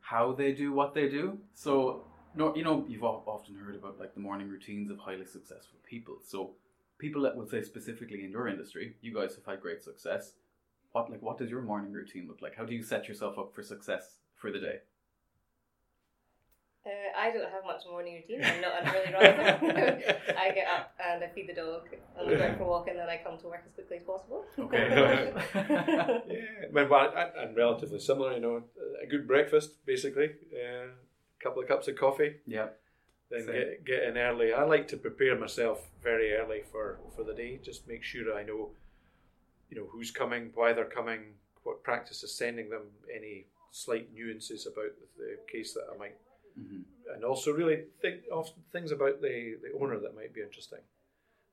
how 0.00 0.32
they 0.32 0.52
do 0.52 0.72
what 0.72 0.92
they 0.92 1.08
do. 1.08 1.38
So, 1.54 2.02
you 2.36 2.64
know, 2.64 2.84
you've 2.88 3.04
often 3.04 3.54
heard 3.54 3.76
about 3.76 4.00
like 4.00 4.12
the 4.14 4.20
morning 4.20 4.48
routines 4.48 4.90
of 4.90 4.98
highly 4.98 5.24
successful 5.24 5.78
people. 5.88 6.16
So, 6.26 6.50
people 6.98 7.22
that 7.22 7.36
will 7.36 7.46
say 7.46 7.62
specifically 7.62 8.24
in 8.24 8.30
your 8.30 8.48
industry, 8.48 8.96
you 9.00 9.14
guys 9.14 9.36
have 9.36 9.46
had 9.46 9.60
great 9.60 9.82
success. 9.82 10.32
What 10.92 11.10
like 11.10 11.22
what 11.22 11.38
does 11.38 11.50
your 11.50 11.62
morning 11.62 11.92
routine 11.92 12.26
look 12.28 12.42
like? 12.42 12.56
How 12.56 12.64
do 12.64 12.74
you 12.74 12.82
set 12.82 13.08
yourself 13.08 13.38
up 13.38 13.54
for 13.54 13.62
success 13.62 14.18
for 14.36 14.50
the 14.50 14.58
day? 14.58 14.78
Uh, 16.86 16.90
I 17.18 17.30
don't 17.30 17.50
have 17.50 17.64
much 17.64 17.82
morning 17.90 18.22
routine. 18.28 18.44
I'm 18.44 18.60
not 18.60 18.82
an 18.82 18.88
early 18.94 19.14
riser. 19.14 20.16
I 20.38 20.50
get 20.50 20.68
up 20.68 20.92
and 21.02 21.24
I 21.24 21.28
feed 21.34 21.48
the 21.48 21.54
dog 21.54 21.82
and 22.18 22.28
we 22.28 22.36
go 22.36 22.54
for 22.58 22.62
a 22.64 22.66
walk 22.66 22.88
and 22.88 22.98
then 22.98 23.08
I 23.08 23.20
come 23.24 23.38
to 23.38 23.46
work 23.46 23.62
as 23.66 23.72
quickly 23.72 23.96
as 23.98 24.02
possible. 24.02 24.44
Okay. 24.58 25.32
yeah, 25.54 26.66
well, 26.72 26.88
well, 26.88 27.12
I- 27.16 27.40
I'm 27.40 27.54
relatively 27.54 28.00
similar. 28.00 28.34
You 28.34 28.40
know, 28.40 28.62
a 29.02 29.06
good 29.06 29.26
breakfast, 29.26 29.84
basically, 29.86 30.32
a 30.54 30.88
couple 31.42 31.62
of 31.62 31.68
cups 31.68 31.88
of 31.88 31.96
coffee, 31.96 32.36
yeah. 32.46 32.66
then 33.30 33.44
Same. 33.46 33.52
get 33.54 33.84
get 33.86 34.02
in 34.02 34.18
early. 34.18 34.52
I 34.52 34.64
like 34.64 34.86
to 34.88 34.98
prepare 34.98 35.38
myself 35.38 35.88
very 36.02 36.34
early 36.34 36.64
for 36.70 36.98
for 37.16 37.24
the 37.24 37.32
day. 37.34 37.60
Just 37.62 37.88
make 37.88 38.02
sure 38.04 38.36
I 38.36 38.42
know, 38.42 38.70
you 39.70 39.78
know, 39.78 39.86
who's 39.90 40.10
coming, 40.10 40.50
why 40.54 40.74
they're 40.74 40.84
coming, 40.84 41.20
what 41.62 41.82
practice 41.82 42.22
is 42.22 42.34
sending 42.34 42.68
them, 42.68 42.82
any 43.14 43.46
slight 43.70 44.12
nuances 44.12 44.66
about 44.66 44.92
the 45.16 45.38
case 45.50 45.72
that 45.74 45.86
I 45.92 45.96
might, 45.98 46.16
hmm 46.56 46.80
and 47.14 47.22
also 47.22 47.52
really 47.52 47.84
think 48.02 48.22
of 48.32 48.50
things 48.72 48.90
about 48.90 49.20
the 49.20 49.56
the 49.62 49.70
owner 49.80 49.98
that 50.00 50.16
might 50.16 50.34
be 50.34 50.40
interesting. 50.40 50.80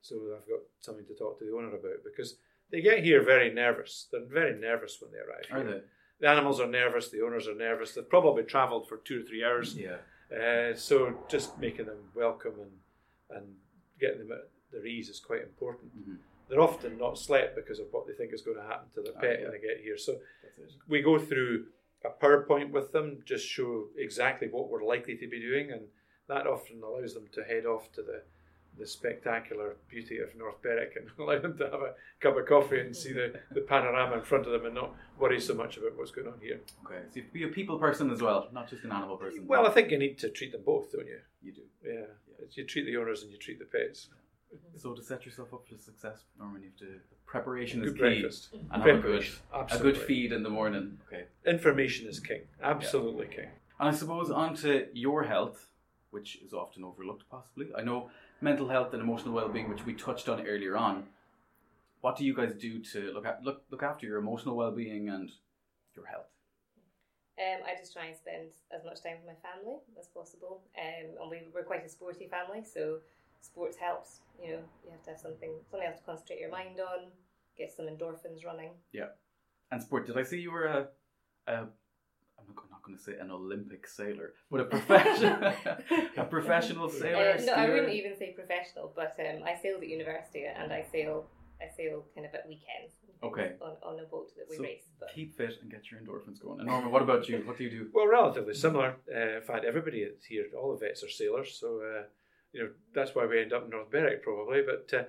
So 0.00 0.16
I've 0.34 0.48
got 0.48 0.60
something 0.80 1.04
to 1.06 1.14
talk 1.14 1.38
to 1.38 1.44
the 1.44 1.54
owner 1.56 1.68
about 1.68 2.02
because 2.04 2.36
they 2.72 2.80
get 2.80 3.04
here 3.04 3.22
very 3.22 3.52
nervous. 3.52 4.08
They're 4.10 4.24
very 4.24 4.58
nervous 4.58 4.98
when 5.00 5.12
they 5.12 5.18
arrive. 5.18 5.44
Are 5.52 5.62
here. 5.62 5.80
they? 5.80 5.82
The 6.20 6.28
animals 6.28 6.58
are 6.58 6.66
nervous. 6.66 7.10
The 7.10 7.22
owners 7.22 7.46
are 7.46 7.54
nervous. 7.54 7.92
They've 7.92 8.08
probably 8.08 8.42
travelled 8.44 8.88
for 8.88 8.96
two 8.96 9.20
or 9.20 9.22
three 9.22 9.44
hours. 9.44 9.76
Yeah. 9.76 9.98
Uh, 10.36 10.74
so 10.74 11.16
just 11.28 11.56
making 11.58 11.86
them 11.86 11.98
welcome 12.14 12.54
and 12.60 12.72
and 13.38 13.46
getting 14.00 14.18
them 14.20 14.32
at 14.32 14.48
their 14.72 14.84
ease 14.86 15.08
is 15.10 15.20
quite 15.20 15.42
important. 15.42 15.92
Mhm. 15.96 16.16
They're 16.48 16.60
often 16.60 16.98
not 16.98 17.18
slept 17.18 17.54
because 17.54 17.78
of 17.78 17.86
what 17.92 18.06
they 18.06 18.14
think 18.14 18.32
is 18.32 18.42
going 18.42 18.56
to 18.56 18.62
happen 18.64 18.88
to 18.94 19.02
their 19.02 19.12
Ah, 19.16 19.20
pet 19.20 19.38
yeah. 19.38 19.42
when 19.44 19.52
they 19.52 19.60
get 19.68 19.78
here. 19.80 19.96
So 19.96 20.20
we 20.88 21.02
go 21.02 21.18
through 21.18 21.66
a 22.04 22.24
PowerPoint 22.24 22.70
with 22.70 22.92
them, 22.92 23.18
just 23.24 23.46
show 23.46 23.86
exactly 23.96 24.48
what 24.48 24.68
we're 24.68 24.84
likely 24.84 25.16
to 25.16 25.28
be 25.28 25.40
doing, 25.40 25.70
and 25.70 25.82
that 26.28 26.46
often 26.46 26.82
allows 26.82 27.14
them 27.14 27.28
to 27.32 27.42
head 27.44 27.66
off 27.66 27.92
to 27.92 28.02
the 28.02 28.22
the 28.78 28.86
spectacular 28.86 29.76
beauty 29.88 30.18
of 30.18 30.34
North 30.36 30.60
Berwick 30.62 30.96
and 30.96 31.06
allow 31.18 31.38
them 31.38 31.56
to 31.58 31.64
have 31.64 31.80
a 31.80 31.94
cup 32.20 32.36
of 32.36 32.46
coffee 32.46 32.80
and 32.80 32.96
see 32.96 33.12
the, 33.12 33.34
the 33.52 33.60
panorama 33.60 34.16
in 34.16 34.22
front 34.22 34.46
of 34.46 34.52
them 34.52 34.64
and 34.64 34.74
not 34.74 34.94
worry 35.18 35.40
so 35.40 35.54
much 35.54 35.76
about 35.76 35.96
what's 35.96 36.10
going 36.10 36.26
on 36.26 36.40
here. 36.40 36.60
Okay. 36.86 37.00
So 37.10 37.16
you 37.16 37.22
have 37.22 37.32
to 37.32 37.34
be 37.34 37.44
a 37.44 37.48
people 37.48 37.78
person 37.78 38.10
as 38.10 38.22
well, 38.22 38.48
not 38.52 38.70
just 38.70 38.84
an 38.84 38.92
animal 38.92 39.16
person. 39.16 39.46
Well, 39.46 39.66
I 39.66 39.70
think 39.70 39.90
you 39.90 39.98
need 39.98 40.18
to 40.18 40.30
treat 40.30 40.52
them 40.52 40.62
both, 40.64 40.92
don't 40.92 41.06
you? 41.06 41.18
you 41.42 41.52
do. 41.52 41.62
Yeah, 41.84 42.06
you 42.52 42.64
treat 42.64 42.86
the 42.86 42.96
owners 42.96 43.22
and 43.22 43.30
you 43.30 43.38
treat 43.38 43.58
the 43.58 43.66
pets. 43.66 44.08
So 44.76 44.94
to 44.94 45.02
set 45.02 45.24
yourself 45.24 45.52
up 45.54 45.66
for 45.68 45.76
success, 45.78 46.24
Norman, 46.38 46.62
you 46.62 46.68
have 46.68 46.78
to 46.78 47.00
preparation 47.26 47.82
is 47.82 47.92
Good 47.92 47.96
key. 47.96 48.00
breakfast. 48.20 48.48
And 48.52 48.82
have 48.82 48.96
a 48.96 48.98
good, 49.00 49.02
Preparation, 49.02 49.40
a 49.70 49.78
good 49.78 49.96
feed 49.96 50.32
in 50.32 50.42
the 50.42 50.50
morning. 50.50 50.98
Okay. 51.06 51.24
Information 51.46 52.08
is 52.08 52.20
king. 52.20 52.42
Absolutely 52.62 53.26
king. 53.26 53.48
And 53.80 53.88
I 53.88 53.92
suppose 53.92 54.30
onto 54.30 54.86
your 54.92 55.22
health, 55.24 55.68
which 56.10 56.36
is 56.42 56.52
often 56.52 56.84
overlooked 56.84 57.24
possibly. 57.30 57.66
I 57.76 57.82
know 57.82 58.10
mental 58.40 58.68
health 58.68 58.92
and 58.92 59.02
emotional 59.02 59.34
well-being, 59.34 59.68
which 59.68 59.86
we 59.86 59.94
touched 59.94 60.28
on 60.28 60.46
earlier 60.46 60.76
on. 60.76 61.04
What 62.00 62.16
do 62.16 62.24
you 62.24 62.34
guys 62.34 62.52
do 62.54 62.80
to 62.92 63.12
look 63.12 63.24
at 63.26 63.42
look 63.42 63.62
look 63.70 63.82
after 63.82 64.06
your 64.06 64.18
emotional 64.18 64.56
well-being 64.56 65.08
and 65.08 65.30
your 65.94 66.06
health? 66.06 66.26
Um, 67.38 67.60
I 67.66 67.78
just 67.78 67.92
try 67.94 68.06
and 68.06 68.16
spend 68.16 68.50
as 68.76 68.84
much 68.84 69.02
time 69.02 69.16
with 69.24 69.34
my 69.34 69.48
family 69.48 69.76
as 69.98 70.08
possible. 70.08 70.62
Um, 70.76 71.16
and 71.20 71.30
we, 71.30 71.38
we're 71.54 71.64
quite 71.64 71.84
a 71.84 71.88
sporty 71.88 72.28
family, 72.28 72.62
so 72.62 72.98
sports 73.42 73.76
helps. 73.76 74.20
You 74.42 74.52
know, 74.52 74.62
you 74.84 74.90
have 74.90 75.02
to 75.04 75.10
have 75.10 75.20
something 75.20 75.52
something 75.70 75.86
else 75.86 75.98
to 75.98 76.04
concentrate 76.04 76.40
your 76.40 76.50
mind 76.50 76.80
on, 76.80 77.10
get 77.56 77.70
some 77.76 77.86
endorphins 77.86 78.44
running. 78.44 78.70
Yeah, 78.92 79.10
and 79.70 79.82
sport. 79.82 80.06
Did 80.06 80.18
I 80.18 80.22
see 80.22 80.40
you 80.40 80.50
were 80.50 80.66
a, 80.66 80.88
a 81.46 81.52
I'm 81.52 82.46
not, 82.48 82.70
not 82.70 82.82
going 82.82 82.96
to 82.96 83.02
say 83.02 83.12
an 83.20 83.30
Olympic 83.30 83.86
sailor, 83.86 84.32
but 84.50 84.60
a 84.60 84.64
professional 84.64 85.52
a 86.16 86.24
professional 86.24 86.88
sailor. 86.88 87.36
Uh, 87.38 87.44
no, 87.44 87.52
I 87.52 87.68
wouldn't 87.68 87.92
even 87.92 88.16
say 88.16 88.32
professional, 88.32 88.92
but 88.96 89.16
um, 89.20 89.42
I 89.44 89.54
sailed 89.60 89.82
at 89.82 89.88
university 89.88 90.44
and 90.44 90.72
I 90.72 90.84
sail 90.90 91.26
I 91.60 91.68
sail 91.76 92.04
kind 92.14 92.26
of 92.26 92.34
at 92.34 92.46
weekends. 92.48 92.94
Okay. 93.22 93.52
On, 93.60 93.76
on 93.84 94.00
a 94.00 94.04
boat 94.04 94.32
that 94.36 94.46
we 94.50 94.56
So 94.56 94.62
race. 94.64 94.82
But 94.98 95.10
Keep 95.14 95.36
fit 95.36 95.58
and 95.62 95.70
get 95.70 95.92
your 95.92 96.00
endorphins 96.00 96.42
going. 96.42 96.58
And 96.58 96.68
Norman, 96.68 96.90
what 96.90 97.02
about 97.02 97.28
you? 97.28 97.40
What 97.44 97.56
do 97.56 97.62
you 97.62 97.70
do? 97.70 97.88
Well, 97.94 98.08
relatively 98.08 98.52
similar. 98.52 98.96
Uh, 99.14 99.36
in 99.36 99.42
fact, 99.42 99.64
everybody 99.64 100.04
that's 100.04 100.24
here, 100.24 100.46
all 100.60 100.72
the 100.72 100.84
vets 100.84 101.04
are 101.04 101.08
sailors, 101.08 101.56
so 101.60 101.80
uh, 101.80 102.02
you 102.52 102.62
know 102.62 102.70
that's 102.94 103.14
why 103.14 103.26
we 103.26 103.40
end 103.40 103.52
up 103.52 103.64
in 103.64 103.70
North 103.70 103.90
Berwick 103.90 104.22
probably. 104.22 104.62
But 104.62 104.92
uh, 104.92 105.04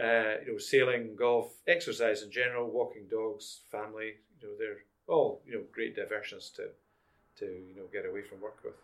uh, 0.00 0.36
you 0.44 0.52
know, 0.52 0.58
sailing, 0.58 1.16
golf, 1.16 1.52
exercise 1.66 2.22
in 2.22 2.30
general, 2.30 2.70
walking 2.70 3.06
dogs, 3.10 3.60
family. 3.70 4.14
You 4.40 4.48
know, 4.48 4.54
they're 4.58 4.78
all 5.06 5.42
you 5.46 5.54
know 5.54 5.62
great 5.72 5.94
diversions 5.96 6.50
to 6.56 6.68
to 7.38 7.44
you 7.44 7.74
know 7.76 7.84
get 7.92 8.06
away 8.06 8.22
from 8.22 8.40
work 8.40 8.58
with. 8.64 8.74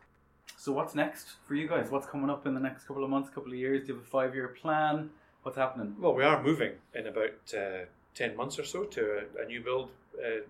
So 0.57 0.73
what's 0.73 0.95
next 0.95 1.27
for 1.47 1.55
you 1.55 1.69
guys? 1.69 1.91
What's 1.91 2.07
coming 2.07 2.31
up 2.31 2.47
in 2.47 2.55
the 2.55 2.61
next 2.61 2.85
couple 2.85 3.05
of 3.05 3.11
months, 3.11 3.31
couple 3.31 3.53
of 3.53 3.59
years? 3.59 3.83
Do 3.83 3.89
you 3.89 3.95
have 3.95 4.05
a 4.05 4.07
five-year 4.07 4.49
plan? 4.49 5.11
What's 5.43 5.57
happening? 5.57 5.95
Well, 5.99 6.15
we 6.15 6.25
are 6.25 6.43
moving 6.43 6.73
in 6.95 7.07
about 7.07 7.55
uh, 7.57 7.85
ten 8.15 8.37
months 8.37 8.59
or 8.59 8.65
so 8.65 8.85
to 8.85 9.21
a, 9.39 9.43
a 9.43 9.47
new 9.47 9.63
build. 9.63 9.91
Uh, 10.17 10.41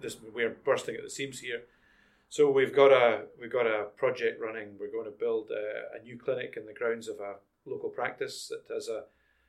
this 0.00 0.16
we're 0.34 0.56
bursting 0.64 0.96
at 0.96 1.02
the 1.02 1.10
seams 1.10 1.40
here, 1.40 1.62
so 2.34 2.50
we've 2.50 2.74
got 2.74 2.90
a 2.90 3.26
we've 3.40 3.52
got 3.52 3.64
a 3.64 3.84
project 3.96 4.40
running. 4.40 4.70
We're 4.76 4.90
going 4.90 5.04
to 5.04 5.16
build 5.16 5.52
a, 5.52 5.96
a 5.96 6.02
new 6.02 6.18
clinic 6.18 6.54
in 6.56 6.66
the 6.66 6.74
grounds 6.74 7.06
of 7.06 7.20
a 7.20 7.34
local 7.64 7.90
practice 7.90 8.50
that 8.50 8.74
has 8.74 8.88
a 8.88 9.04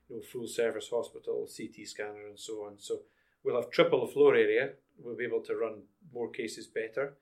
you 0.07 0.17
know, 0.17 0.21
full 0.21 0.47
service 0.47 0.89
hospital, 0.89 1.47
CT 1.49 1.87
scanner, 1.87 2.27
and 2.29 2.37
so 2.37 2.63
on. 2.63 2.73
So 2.77 2.99
we'll 3.43 3.59
have 3.59 3.71
triple 3.71 4.05
the 4.05 4.13
floor 4.13 4.35
area. 4.35 4.73
We'll 5.03 5.15
be 5.15 5.25
able 5.25 5.41
to 5.45 5.55
run 5.55 5.81
more 6.13 6.29
cases 6.29 6.67
better, 6.67 7.15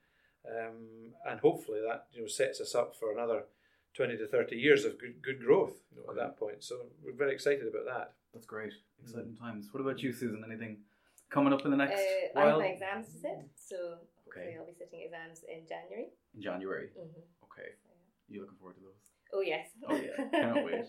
um, 0.45 1.13
and 1.25 1.39
hopefully 1.39 1.79
that 1.87 2.07
you 2.11 2.23
know 2.23 2.27
sets 2.27 2.59
us 2.59 2.75
up 2.75 2.93
for 2.99 3.13
another. 3.13 3.45
20 3.95 4.17
to 4.17 4.25
30 4.25 4.55
years 4.55 4.85
of 4.85 4.97
good, 4.97 5.21
good 5.21 5.39
growth 5.39 5.75
you 5.95 6.01
know, 6.01 6.09
at 6.09 6.15
that 6.15 6.35
point. 6.35 6.63
So 6.63 6.77
we're 7.05 7.13
very 7.13 7.31
excited 7.31 7.67
about 7.67 7.85
that. 7.85 8.13
That's 8.33 8.47
great. 8.47 8.73
Exciting 9.03 9.35
times. 9.35 9.67
What 9.71 9.81
about 9.81 10.01
you, 10.01 10.11
Susan? 10.11 10.43
Anything 10.43 10.77
coming 11.29 11.53
up 11.53 11.63
in 11.63 11.69
the 11.69 11.77
next 11.77 12.01
uh, 12.01 12.39
I 12.39 12.45
have 12.47 12.57
my 12.57 12.65
exams 12.65 13.05
to 13.05 13.19
sit, 13.19 13.49
so 13.55 13.97
hopefully 14.33 14.53
Okay. 14.53 14.57
I'll 14.59 14.65
be 14.65 14.73
sitting 14.77 15.01
exams 15.05 15.41
in 15.47 15.67
January. 15.67 16.07
In 16.35 16.41
January. 16.41 16.89
hmm 16.95 17.21
Okay. 17.43 17.69
You 18.29 18.41
looking 18.41 18.57
forward 18.57 18.75
to 18.75 18.81
those? 18.81 19.09
Oh 19.35 19.41
yes. 19.41 19.67
Oh 19.87 19.95
yeah, 19.95 20.25
cannot 20.31 20.63
wait. 20.65 20.85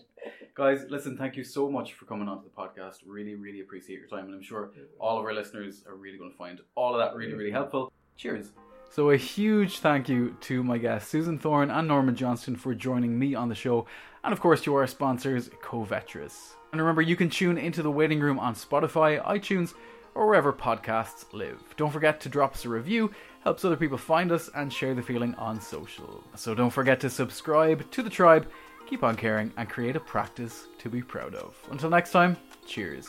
Guys, 0.55 0.85
listen, 0.89 1.17
thank 1.17 1.35
you 1.35 1.43
so 1.43 1.69
much 1.69 1.93
for 1.93 2.05
coming 2.05 2.27
onto 2.27 2.43
the 2.43 2.49
podcast. 2.55 2.97
Really, 3.05 3.35
really 3.35 3.61
appreciate 3.61 3.99
your 3.99 4.07
time, 4.07 4.25
and 4.25 4.35
I'm 4.35 4.41
sure 4.43 4.71
all 4.99 5.17
of 5.17 5.25
our 5.25 5.33
listeners 5.33 5.83
are 5.87 5.95
really 5.95 6.17
going 6.17 6.31
to 6.31 6.37
find 6.37 6.61
all 6.75 6.93
of 6.93 6.99
that 6.99 7.15
really, 7.15 7.33
really 7.33 7.51
helpful. 7.51 7.91
Cheers. 8.17 8.51
So, 8.91 9.09
a 9.09 9.17
huge 9.17 9.79
thank 9.79 10.07
you 10.07 10.37
to 10.41 10.63
my 10.63 10.77
guests, 10.77 11.09
Susan 11.09 11.39
Thorne 11.39 11.71
and 11.71 11.87
Norman 11.87 12.15
Johnston, 12.15 12.55
for 12.55 12.73
joining 12.75 13.17
me 13.17 13.33
on 13.35 13.49
the 13.49 13.55
show, 13.55 13.87
and 14.23 14.31
of 14.31 14.39
course 14.39 14.61
to 14.61 14.75
our 14.75 14.87
sponsors, 14.87 15.49
Covetrus. 15.61 16.53
And 16.71 16.79
remember, 16.79 17.01
you 17.01 17.15
can 17.15 17.29
tune 17.29 17.57
into 17.57 17.81
the 17.81 17.91
waiting 17.91 18.19
room 18.19 18.37
on 18.39 18.53
Spotify, 18.53 19.23
iTunes, 19.25 19.73
or 20.13 20.27
wherever 20.27 20.53
podcasts 20.53 21.25
live. 21.33 21.61
Don't 21.77 21.91
forget 21.91 22.21
to 22.21 22.29
drop 22.29 22.53
us 22.53 22.63
a 22.65 22.69
review, 22.69 23.11
helps 23.45 23.63
other 23.63 23.77
people 23.77 23.97
find 23.97 24.31
us, 24.31 24.49
and 24.55 24.73
share 24.73 24.93
the 24.93 25.01
feeling 25.01 25.33
on 25.35 25.61
social. 25.61 26.23
So, 26.35 26.53
don't 26.53 26.71
forget 26.71 26.99
to 27.01 27.09
subscribe 27.09 27.89
to 27.91 28.03
the 28.03 28.09
tribe, 28.09 28.47
keep 28.87 29.03
on 29.03 29.15
caring, 29.15 29.53
and 29.55 29.69
create 29.69 29.95
a 29.95 29.99
practice 30.01 30.67
to 30.79 30.89
be 30.89 31.01
proud 31.01 31.35
of. 31.35 31.55
Until 31.71 31.89
next 31.89 32.11
time, 32.11 32.35
cheers. 32.65 33.07